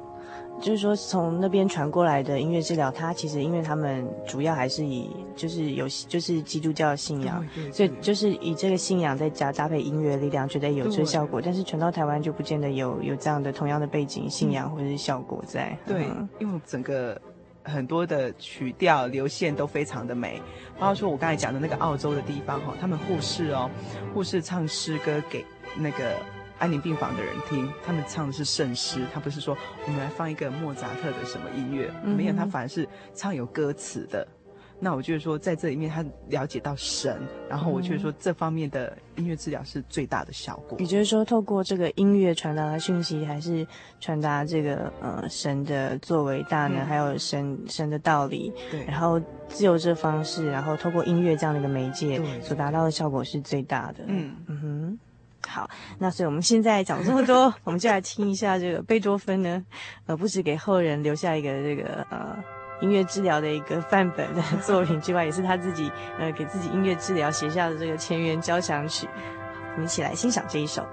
[0.61, 11.41] 就是说，从那边传过来的音乐治疗，它其实因为他们主要还是以就是有就是基督教信仰，所以就是以这个信仰再加搭配音乐力量，觉得有这个效果。
[11.41, 15.77] 但是传到台湾就不见得有有这样的同样的背景信仰或者是效果在。
[15.87, 17.19] 对，嗯、因为整个
[17.63, 20.41] 很多的曲调流线都非常的美，
[20.77, 23.69] 包括说我刚才讲的那个澳洲的地方哈，他们护士哦，
[24.13, 25.45] 护士唱诗歌给
[25.77, 26.15] 那个。
[26.59, 34.27] 安宁病房的人听，他们唱的是圣诗，他不是说我们来放一个莫扎特的什么音乐，嗯、没有，他反而是唱有歌词的。
[34.81, 40.79] 那我就是说，在这里面他了解到神，然后我就是说这方面的音乐治疗是最大的效果。
[40.79, 43.67] 也就是说，透过这个音乐传达的讯息，还是
[43.99, 48.53] 传达这个呃神的作为大呢，嗯、还有神神的道理。
[48.71, 54.05] 对，然后自由这方式，然后透过音乐这样的一个媒介，所达到的效果是最大的。
[54.07, 54.99] 嗯嗯哼。
[55.47, 59.63] 好，那所以我们现在讲这么多， 我们就来听一下这个贝多芬呢，
[60.05, 62.37] 呃，不止给后人留下一个这个呃
[62.81, 69.07] 音乐治疗的一个范本的 作品之外，也是他自己呃给自己音乐治疗写下的这个前缘交响曲。
[69.73, 70.85] 我们一起来欣赏这一首。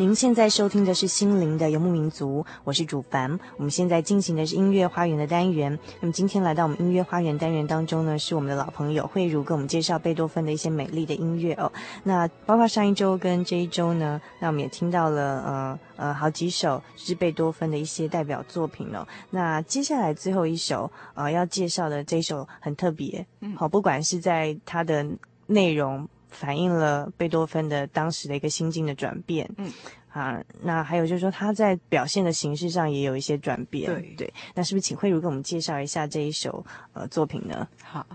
[0.00, 3.36] 您现在收听的是《心灵的游牧民族》，我是主凡。
[3.56, 5.76] 我们现在进行的是音乐花园的单元。
[5.98, 11.72] 那么今天来到我们音乐花园单元当中呢，是我们的老朋友慧茹，给我们介绍贝多芬的一些美丽的音乐哦。
[12.04, 19.04] 那包括上一周跟这一周呢，那我们也听到了呃呃好几首是贝多芬的一些代表作品哦。
[19.30, 25.04] 那接下来最后一首呃要介绍的这一首很特别，嗯，好，不管是在它的
[25.48, 26.08] 内容。
[26.28, 29.72] 反映了贝多芬的当时的一个心境的转变，嗯，
[30.10, 34.34] 啊，那还有就是说他在表现的形式上也有一些转变，对对。
[34.54, 37.66] 那是不是请慧茹给我们介绍一下这一首呃作品呢？
[37.82, 38.06] 好，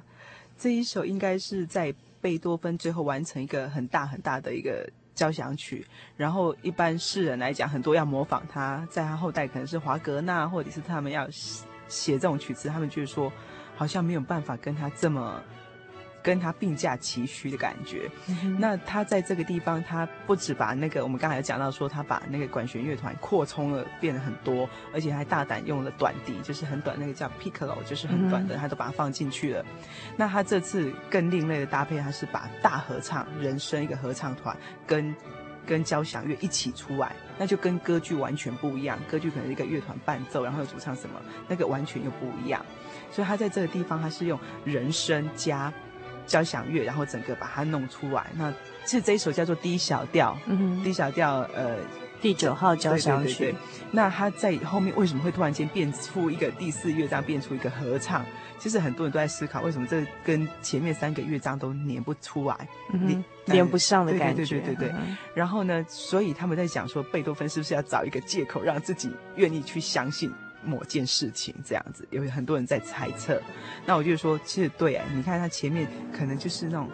[0.58, 5.86] 这一首应该是在贝多芬最后完成一个很大很大的一个交响曲，
[6.16, 11.28] 然后一般世人来讲，很多要模仿他，在他后代可能是华格纳或者是他们要
[11.88, 13.32] 写这种曲子，他们就是说
[13.76, 15.42] 好像没有办法跟他这么。
[16.24, 29.66] 跟他并驾齐驱的感觉，嗯、那他在这个地方，他不止把那个我们刚才有讲到说，他把那个管弦乐团扩充了，变得很多，而且还大胆用了短笛，就是很短那个叫 piccolo，就是很短的，嗯、他都把它放进去了。
[30.16, 34.56] 那他这次更另类的搭配，他是把大合唱人声一个合唱团
[34.88, 35.14] 跟
[35.66, 38.98] 跟交响乐一起出来，那就跟歌剧完全不一样。
[39.10, 42.66] 歌剧可能是一个乐团伴奏，然后有主唱什么，那个完全又不一样。
[43.12, 45.72] 所以他在这个地方，他是用人声加
[46.26, 48.28] 交响乐，然后整个把它弄出来。
[48.36, 48.52] 那
[48.86, 51.78] 其实这一首叫做 D 小调，嗯哼，D 小调，呃，
[52.22, 53.34] 第九号交响曲。
[53.34, 53.60] 对对对对。
[53.92, 58.26] 那他在后面为什么会突然间变出一个第四乐章，变出一个合唱？
[58.60, 62.56] 其实很多人都在思考，为什么这跟前面三个乐章都连不出来，
[62.94, 64.46] 连、嗯、连不上的感觉。
[64.46, 64.96] 对对对对对。
[64.96, 70.32] 嗯、然后呢，所以他们在讲说，贝多芬是不是要找一个借口，让自己愿意去相信
[70.66, 71.54] 某件事情？
[71.66, 73.42] 这样子，有很多人在猜测。
[73.86, 76.90] 那我就说，其实对啊，你看他前面可能就是那种，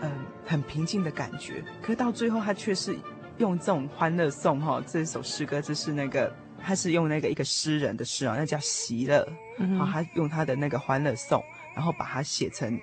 [0.00, 0.16] 嗯、呃，
[0.46, 2.96] 很平静的感觉，可是到最后他却是
[3.38, 6.34] 用这种欢乐颂哈、哦，这首诗歌就是那个。
[6.66, 11.44] 他是用那个一个诗人的诗啊，那叫席勒，然后他用他的那个欢乐颂，
[11.74, 12.80] 然后把它写成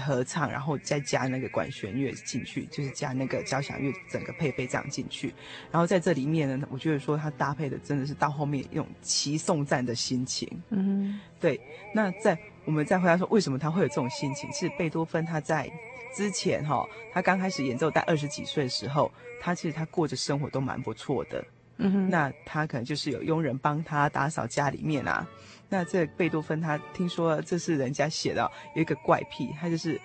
[0.00, 5.34] 合唱，然后再加那个管弦乐进去，就是加那个交响乐整个配备这样进去。
[5.70, 10.48] 然后在这里面呢，我觉得说他搭配的真的是到后面一种齐颂赞的心情。
[10.70, 11.60] 嗯，对。
[11.94, 14.52] 那在我们再回答说，为什么他会有这种心情？
[14.52, 15.70] 是贝多芬他在
[16.14, 21.44] 之前哈，他刚开始演奏在二十几岁的时候，他其实他过着生活都蛮不错的。
[21.78, 25.26] 嗯哼，那他可能就是有佣人帮他打扫家里面啊。
[25.68, 30.00] 那这贝多芬他听说这是人家写的，有一个怪癖，他就是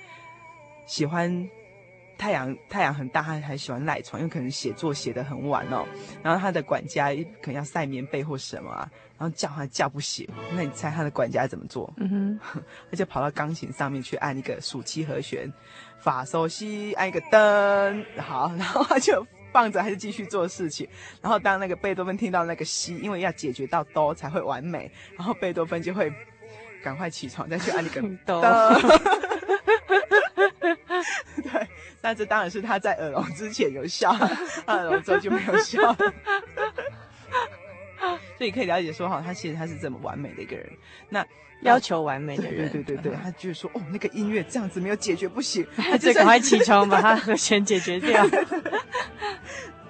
[0.85, 1.49] 喜欢
[2.17, 5.85] 太阳太阳很大，他还喜欢赖床，因为可能写作写得很晚哦。
[6.23, 7.09] 然后他的管家
[7.41, 10.27] 可能要晒棉被或什么啊，然后叫他叫不醒。
[10.55, 11.93] 那你猜他的管家怎么做？
[11.97, 15.47] 嗯哼，他就跑到钢琴上面去按一个属七和弦，
[15.99, 19.25] 法索西按一个灯，好，然后他就。
[19.51, 20.87] 放着还是继续做事情，
[21.21, 26.11] 然后当那个贝多芬听到那个西，因为要解决到哆才会完美，然后贝多芬就会
[26.83, 28.41] 赶快起床再去按那个哆。
[31.43, 31.67] 对，
[32.01, 34.11] 但这当然是他在耳聋之前有效，
[34.67, 35.97] 耳聋之后就没有效了。
[38.37, 40.67] 所以可以了解说哈，他其实他是这么完美的一个人。
[41.09, 41.25] 那
[41.61, 48.27] 要求完美的人，对对对对，他就是说哦，那个音乐这样子没有解决不行，他就赶快起床把他和弦解决掉。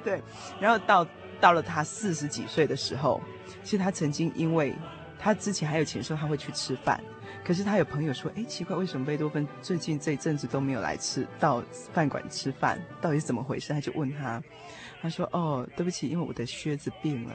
[0.03, 0.21] 对，
[0.59, 1.07] 然后到
[1.39, 3.21] 到了他四十几岁的时候，
[3.63, 4.73] 其实他曾经因为
[5.17, 7.01] 他之前还有钱说他会去吃饭，
[7.45, 12.77] 可是他有朋友说，哎，奇怪，为什么贝多芬最近这一阵子都没有来吃到饭馆吃饭？
[12.99, 13.71] 到底是怎么回事？
[13.71, 14.43] 他就问他，
[15.01, 17.33] 他说，哦，对不起，因为我的靴子病了。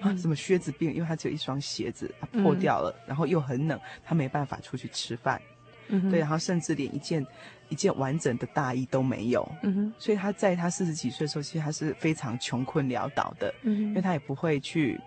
[0.00, 0.92] 啊，什么靴子病？
[0.92, 5.40] 因为他只有一双鞋子，他破掉了，嗯、然后又很冷，他没办法出去吃饭。
[5.88, 7.26] 嗯，对，然后甚至连一件。
[7.70, 14.98] 一件完整的大衣都没有，嗯哼，所以他在他四十几岁的时候，其实他是非常穷困潦倒的，嗯，因为他也不会去，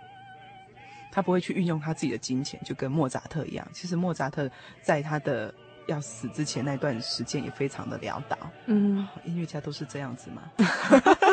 [1.11, 3.67] 他不会去运用他自己的金钱，就跟莫扎特一样。
[3.73, 4.47] 其实莫扎特
[4.79, 5.51] 在他的
[5.87, 8.37] 要死之前那段时间也非常的潦倒，
[8.67, 10.43] 嗯，音乐家都是这样子嘛，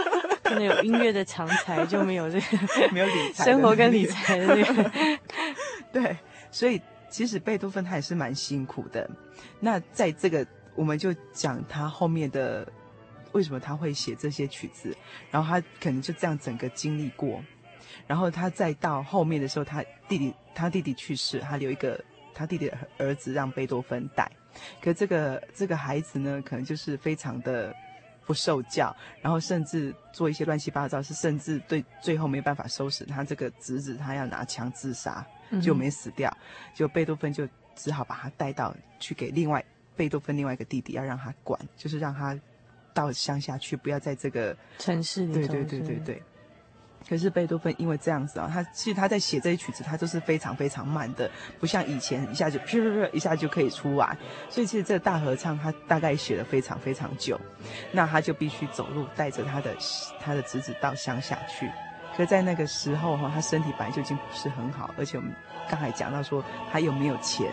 [0.49, 2.59] 可能有音乐的常才就没有这个
[2.92, 4.90] 没有理财生活跟理财的那个，
[5.92, 6.16] 对，
[6.51, 9.09] 所以其实贝多芬他也是蛮辛苦的。
[9.61, 10.46] 那在这个。
[10.78, 12.64] 我们就讲他后面的
[13.32, 14.96] 为什么他会写这些曲子，
[15.28, 17.42] 然后他可能就这样整个经历过，
[18.07, 22.01] 然后他再到后面的时候，他弟弟他弟弟去世，他留一个
[22.32, 24.30] 他弟弟的儿子让贝多芬带，
[24.80, 27.74] 可这个这个孩子呢，可能就是非常的
[28.29, 35.26] 不受教，然后甚至做一些乱七八糟，是甚至对最后没办法收拾他这个侄子，他要拿枪自杀
[35.62, 36.31] 就没死掉，
[36.74, 39.64] 就贝多芬就只好把他带到去给另外。
[39.97, 42.39] 贝多芬另外一个弟弟要让他管，就是让他
[42.95, 45.33] 到乡下去，不要在这个城市里。
[45.33, 46.22] 对对对对对。
[47.09, 54.16] 可是贝多芬因为这样子啊，他其实他在写这些曲子，他都是非常非常慢的，不像以前一下就噗噗噗一下就可以出来。
[54.48, 57.40] 所以其实这个大合唱他大概写了非常非常久，
[57.92, 59.74] 那他就必须走路带着他的
[60.20, 61.70] 他的侄子到乡下去。
[62.16, 65.32] 可在那个时候哈，他身体本来就已经不是很好，而且我们
[65.70, 67.50] 刚才讲到说他又没有钱。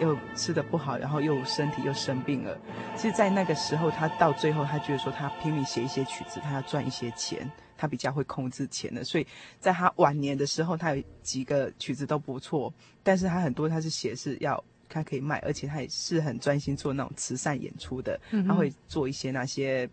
[0.00, 2.56] 又吃的不好，然后又身体又生病了。
[2.94, 9.02] 其实，在那个时候，他到最后，他觉得说他拼命写一些曲子，他要赚一些钱，他比较会控制钱的。
[9.02, 9.26] 所以，
[9.58, 12.70] 在他晚年的时候，他有几个曲子都不错，
[13.02, 18.20] 但是他很多他是写是要他可以卖，而且他也是很专心做那种慈善演出的。
[18.46, 19.88] 他会做一些那些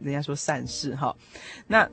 [0.00, 1.16] 人家说善事哈。
[1.68, 1.88] 那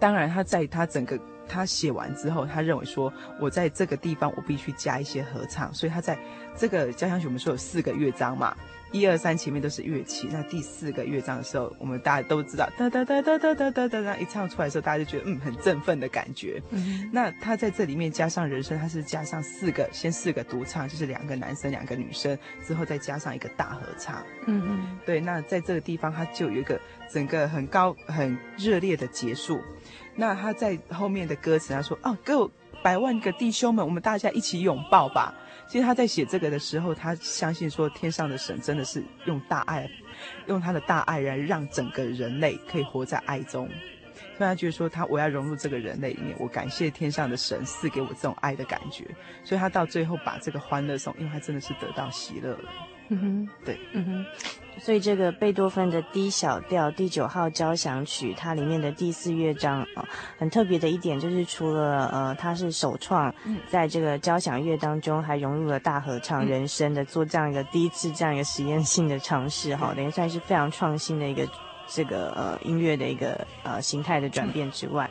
[0.00, 1.16] 当然，他在他整个。
[1.50, 6.16] 他写完之后，他认为说，我在这个地方我必须加一些合唱，所以他在
[6.56, 8.56] 这个交响曲我们说有四个乐章嘛，
[8.92, 16.62] 一二三前面都是乐器，那第四个乐章的时候，我们大家都知道，哒哒哒哒哒哒哒哒，一唱出来的时候，大家就觉得嗯很振奋的感觉。
[16.70, 24.22] 嗯，那他在这里面加上人声，他是加上四个，先四个独唱，就是两个男生两个女生，之后再加上一个大合唱。
[24.46, 26.80] 嗯嗯，对，那在这个地方他就有一个
[27.10, 29.60] 整个很高很热烈的结束。
[30.14, 32.50] 那他在后面的歌词他说哦，各
[32.82, 35.34] 百万个弟兄们，我们大家一起拥抱吧。
[35.68, 39.88] 其实他在写这个的时候，他相信说天上的神真的是用大爱，
[40.46, 43.68] 用他的大爱来让整个人类可以活在爱中。
[44.36, 49.04] 所以他觉得说他我要融入这个人类里面，我感谢天上的神赐给我这种爱的感觉。
[49.44, 52.70] 所以他到最后把这个欢乐颂，因为他真的是得到喜乐了。
[53.10, 54.26] 嗯哼，对，嗯哼，
[54.82, 60.04] 所以这个贝多芬的 D 小调第九号交响曲，它里面的第四乐章啊，
[60.38, 63.32] 很特别的一点就是，除了呃，它是首创
[63.68, 71.46] 在这个交响乐当中，还融入了大合唱、人声的，做这样一个第一次这样一个实验性的尝试，哈，等于算是非常创新的一个
[71.86, 75.08] 这个呃音乐的一个呃形态的转变之外。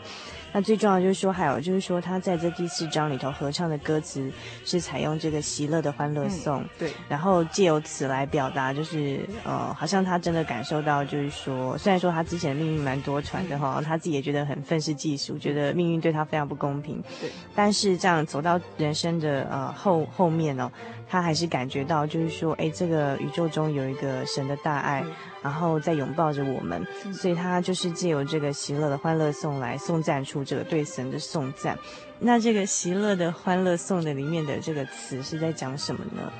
[0.51, 4.31] 那最重要的就是说，还有就是说，他在这第四章里头合唱的歌词
[4.65, 20.71] 是采用这个喜乐的欢乐颂，嗯，对，然后借由此来表达，就是呃，好像他真的感受到，就是说，虽然说他之前的命运蛮多舛的哈，嗯，他自己也觉得很愤世嫉俗，觉得命运对他非常不公平，对，但是这样走到人生的呃后后面哦，
[21.07, 25.01] 他还是感觉到，就是说，哎，这个宇宙中有一个神的大爱。
[25.05, 25.11] 嗯
[25.41, 31.77] 然后再拥抱着我们，所以他就是借由这个喜乐的欢乐颂来颂赞出这个对神的颂赞。
[32.19, 36.31] 那这个喜乐的欢乐颂的里面的这个词是在讲什么呢？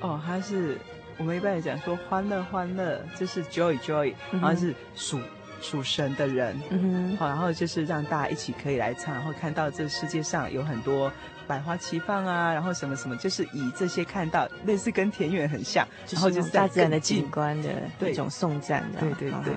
[0.00, 0.78] 哦，它是
[1.18, 5.18] 我们一般来讲说欢乐欢乐，就是 joy joy，然后是属
[5.64, 11.10] 属神的人，嗯哼，好，然后就是让大家一起可以来唱，然后看到这世界上有很多。
[11.46, 17.54] 百花齐放啊，然后什么什么，就是以这些看到类似跟田园很像，然后就是大自然的景观
[18.00, 19.52] 的一种颂赞的，对对对。
[19.52, 19.54] 对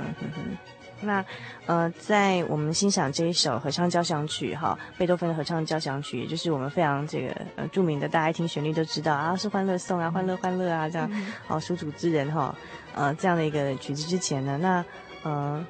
[0.99, 1.23] 那
[1.65, 11.09] 呃，在我们欣赏这一首合唱交响曲哈，贝多芬的合唱交响曲，也就是我们非常这个呃著名的，大家一听旋律都知道啊，是欢乐颂啊，欢乐欢乐啊这样，
[11.47, 12.53] 哦，属主之人哈，
[12.95, 14.83] 呃这样的一个曲子之前呢，那
[15.23, 15.65] 呃，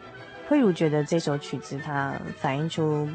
[0.48, 3.08] 慧如觉得这首曲子它反映出。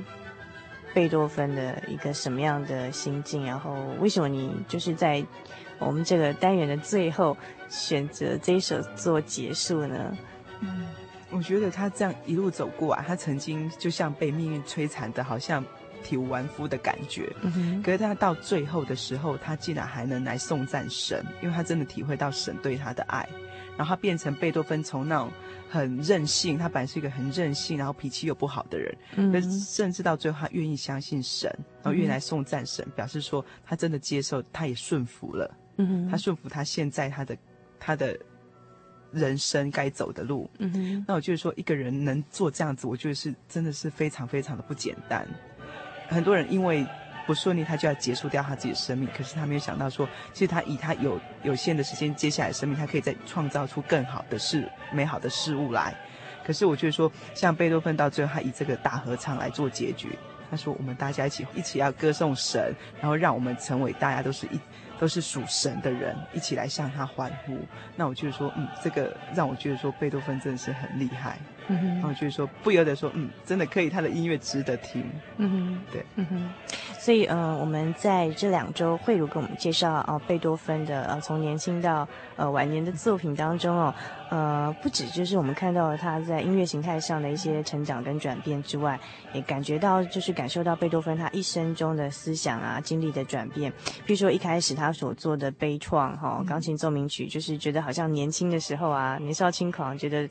[0.94, 3.46] 贝多芬的一个什么样的心境？
[3.46, 5.24] 然后为什么你就是在
[5.78, 7.34] 我们这个单元的最后
[7.70, 10.14] 选择这一首做结束呢？
[10.60, 10.88] 嗯，
[11.30, 15.64] 我觉得他这样一路走过啊，他曾经就像被命运摧残的，好像
[16.02, 17.32] 体无完肤的感觉。
[17.40, 17.82] 嗯哼。
[17.82, 23.26] 可是他到最后的时候，他竟然还能来送赞神，因为他真的体会到神对他的爱，
[23.76, 25.30] 然后他变成贝多芬从那种。
[25.72, 28.94] 很任性，他本来是一个很任性，然后脾气又不好的人。
[29.16, 35.50] 嗯，甚至到最后，他愿意相信神，然后愿意来颂赞神，表示说他真的接受，他也顺服了。
[35.78, 37.34] 嗯，他顺服他现在他的
[37.80, 38.14] 他的
[39.12, 40.46] 人生该走的路。
[40.58, 45.26] 嗯哼，那我就是说，一个人能做这样子，我觉得是真的是非常非常的不简单。
[46.06, 46.86] 很多人因为。
[47.26, 49.08] 不顺利，他就要结束掉他自己的生命。
[49.16, 55.94] 可是他没有想到说，其实他以他有有限的时间，接下来的生命，他可以再创造出更好的事、美好的事物来。
[56.44, 60.18] 可是我觉得说，像贝多芬到最后，他以这个大合唱来做结局。
[60.50, 64.60] 他说：“我们大家一起一起要歌颂神，然后让我们成为大家都是一
[64.98, 67.56] 都是属神的人，一起来向他欢呼。”
[67.96, 71.38] 那我就是说，嗯，这个让我觉得说，贝多芬真的是很厉害。
[71.74, 75.04] 然后就是说，不由得说，嗯，真的可以，他的音乐值得听。
[75.38, 76.50] 嗯哼，对，嗯哼。
[76.98, 82.06] 所以，呃，我们在这两周，慧茹给我们介绍啊，贝多芬的呃，从年轻到
[82.36, 83.94] 呃晚年的作品当中哦，
[84.30, 88.98] 呃，不止就是我们看到了他在音乐形态上的一些成长跟转变之外，
[89.32, 93.72] 也感觉到就是感受到贝多芬他一生中的思想啊经历的转变。
[94.06, 100.28] 比如说一开始他所做的悲怆哈钢琴奏鸣曲，就是觉得好像年轻的时候啊，年少轻狂，觉得。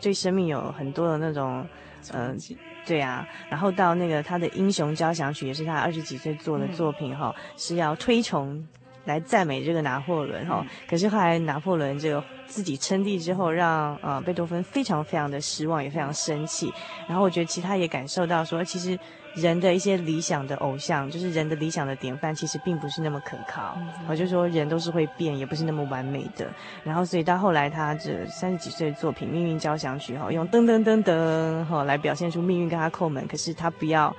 [0.00, 1.68] 对生命有很多的那种，
[2.12, 2.36] 嗯、呃，
[2.84, 8.66] 对啊，然后到那个他的英雄交响曲，也是他二十几岁做的作品哈、嗯，是要推崇
[9.04, 16.72] 来赞美这个拿破仑哈、嗯，可是后来拿破仑这个自己称帝之后，让呃贝多芬非常非常的失望，也非常生气，
[17.06, 18.98] 然后我觉得其他也感受到说，其实。
[19.40, 23.76] 人的一些理想的偶像，就是人的理想的典范，其实并不是那么可靠。
[24.06, 26.46] 我、嗯、就说人都是会变，也不是那么完美的。
[26.84, 34.14] 然后，所以到后来，他这三十几岁的作品《命运交响曲》哈，用噔噔噔噔哈来表现出命运跟他叩门，可是他不要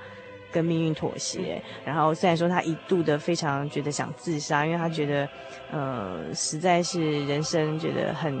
[0.52, 1.62] 跟命运妥协。
[1.84, 5.28] 然后，虽然说他一度的非常觉得想自杀，因为他觉得，
[5.70, 8.40] 呃，实在是人生觉得很。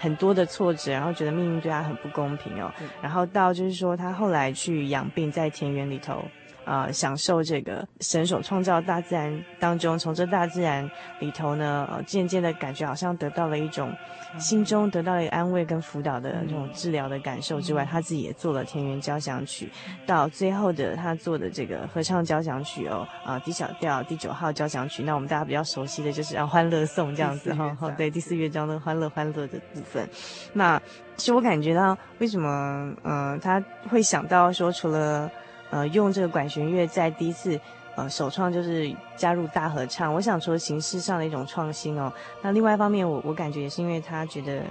[0.00, 2.72] 很多的挫折，然后觉得命运对他很不公平哦。
[3.02, 6.24] 然后到就是说，他后来去养病，在田园里头
[6.64, 10.88] 啊、呃，享受这个神所创造大自然当中，从这大自然
[11.18, 13.92] 里头呢，呃，渐渐的感觉好像得到了一种
[14.38, 19.70] 心中得到了一个安慰跟辅导的这种治疗的感受之外，他自己也做了田园交响曲，
[20.06, 30.08] 到最后的他做的这个合唱交响曲哦，啊、呃，D 小调第九号交响曲，那我们大家比较熟悉的就是啊，欢乐颂这样子哈，好，对，第四乐章的欢乐欢乐的部分，
[30.52, 30.80] 那
[31.16, 35.30] 其实我感觉到为什么呃他会想到说除了。
[35.70, 37.58] 呃，用这个管弦乐在第一次，
[37.96, 40.12] 呃，首创就是加入大合唱。
[40.12, 42.12] 我想说形式上的一种创新哦。
[42.42, 44.62] 那另外一方面我，我我感觉也是因为他觉得，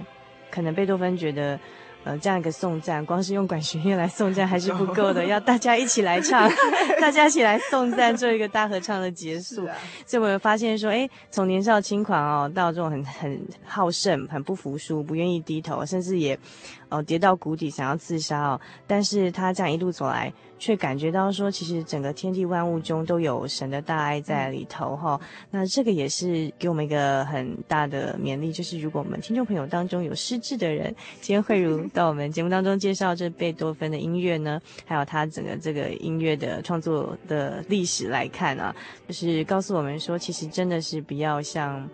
[0.51, 1.59] 可能贝多芬觉得。
[2.05, 6.49] 呃，这样一个送赞，光是用管弦乐来送赞还是不够的， 要大家一起来唱，
[6.97, 9.65] 大家一起来送赞，做一个大合唱的结束。
[9.65, 9.75] 啊、
[10.05, 25.21] 所以我有发现说，哎，从年少轻狂哦，到这种很很好胜、很不服输、不愿意低头，甚至也哦、呃、跌到谷底想要自杀哦，但是他这样一路走来，却感觉到说，其实整个天地万物中都有神的大爱在里头哈、哦。
[25.49, 31.69] 那这个也是给我们一个很大的勉励，就是如果我们听众朋友当中有失智的人，今天慧如。
[31.93, 38.75] 到我们节目当中介绍这贝多芬的音乐呢，还有他整个这个音乐的创作的历史来看啊，
[39.07, 41.87] 就是告诉我们说，其实真的是不要像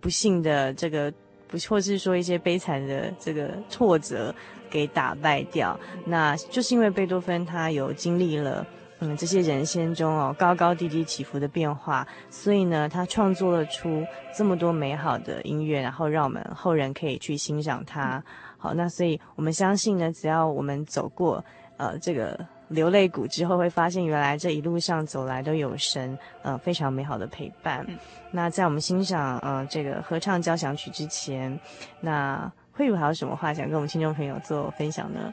[0.00, 1.12] 不幸的这个
[1.48, 4.34] 不，或是说一些悲惨的这个挫折
[4.68, 5.78] 给打败掉。
[6.04, 8.66] 那就是因为贝多芬他有经历了
[9.00, 18.22] 嗯这些人生中哦高高低低起伏的变化，所以呢，他创作了出这么多美好的音乐，然后让我们后人可以去欣赏他。
[18.58, 21.44] 好，那所以我们相信呢，只要我们走过
[21.76, 22.38] 呃这个
[22.68, 27.84] 流泪谷之后，会发现原来这一路上走来都有神呃非常美好的陪伴。
[27.88, 27.96] 嗯、
[28.30, 31.58] 那在我们欣赏呃这个合唱交响曲之前，
[32.00, 35.32] 那慧如还有什么话想跟我们听众朋友做分享呢？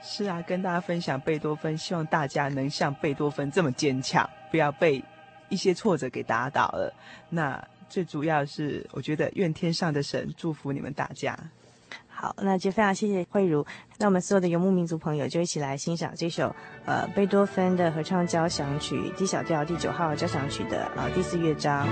[0.00, 5.02] 是啊，跟大家分享贝多芬，希望大家能像贝多芬这么坚强，不要被
[5.48, 6.92] 一些挫折给打倒了。
[7.28, 11.38] 那最主要是，我觉得愿天上的神祝福你们大家。
[12.22, 13.66] 好，那就非常谢谢慧茹。
[13.98, 16.54] 那我们所有的游牧民族朋友就一起来欣赏这首
[16.86, 21.84] 呃贝多芬的合唱交响曲 D 小调第九号交响曲的呃第四乐章。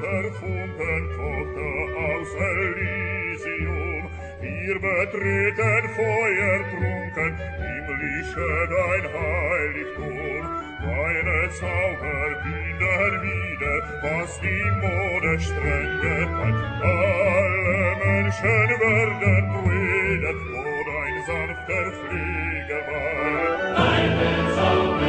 [0.00, 0.68] perfum
[1.16, 1.72] Tochter
[2.04, 4.02] aus Elysium,
[4.40, 10.42] wir betreten feuertrunken, himmlische dein Heiligtum,
[10.82, 21.16] deine Zauber binden wieder, was die Mode streng gepackt, alle Menschen werden brüder, wo dein
[21.26, 23.38] sanfter Flieger war.
[23.74, 25.07] Deine Zauber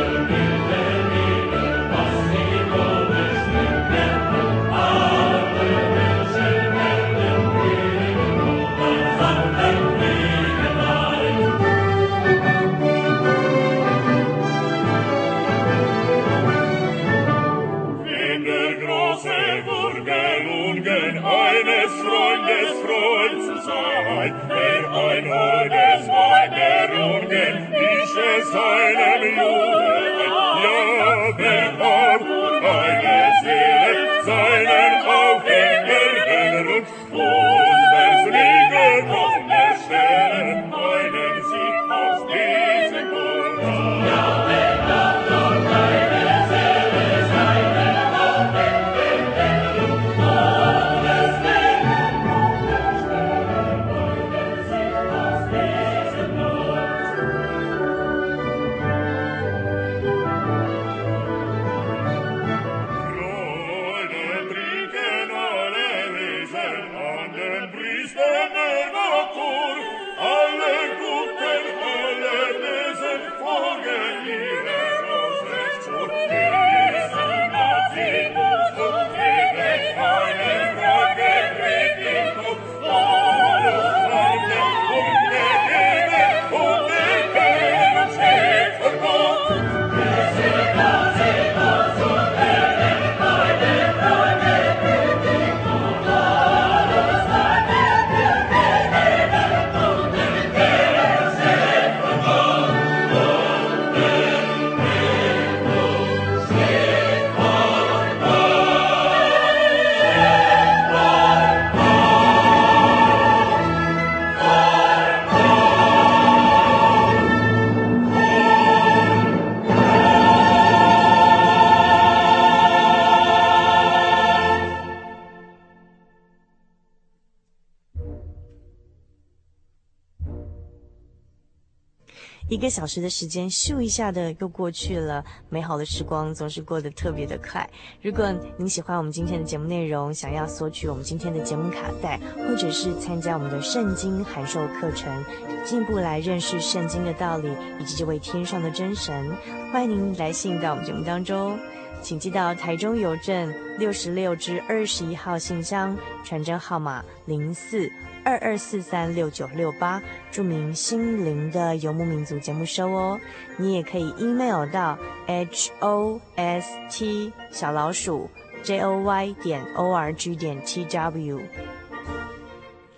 [132.79, 135.21] 小时的时间，咻一下的又过去了。
[135.49, 137.69] 美好的时光总是过得特别的快。
[138.01, 145.25] 如果您喜欢我们今天的节目内容，想要索取我们今天的节目卡带，或者是参加我们的圣经函授课程，
[145.65, 147.49] 进一步来认识圣经的道理
[147.81, 149.29] 以及这位天上的真神，
[149.73, 151.59] 欢迎您来信到我们节目当中，
[152.01, 157.91] 请寄到台中邮政六十六至二十一号信箱，传真号码零四。
[158.29, 159.99] 二二四三六九六八，
[160.29, 163.19] 著名心灵的游牧民族节目收哦。
[163.57, 168.29] 你也可以 email 到 h o s t 小老鼠
[168.61, 171.41] j o y 点 o r g 点 t w。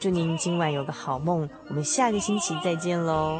[0.01, 3.39] 祝您今晚有个好梦，我们下个星期再见喽。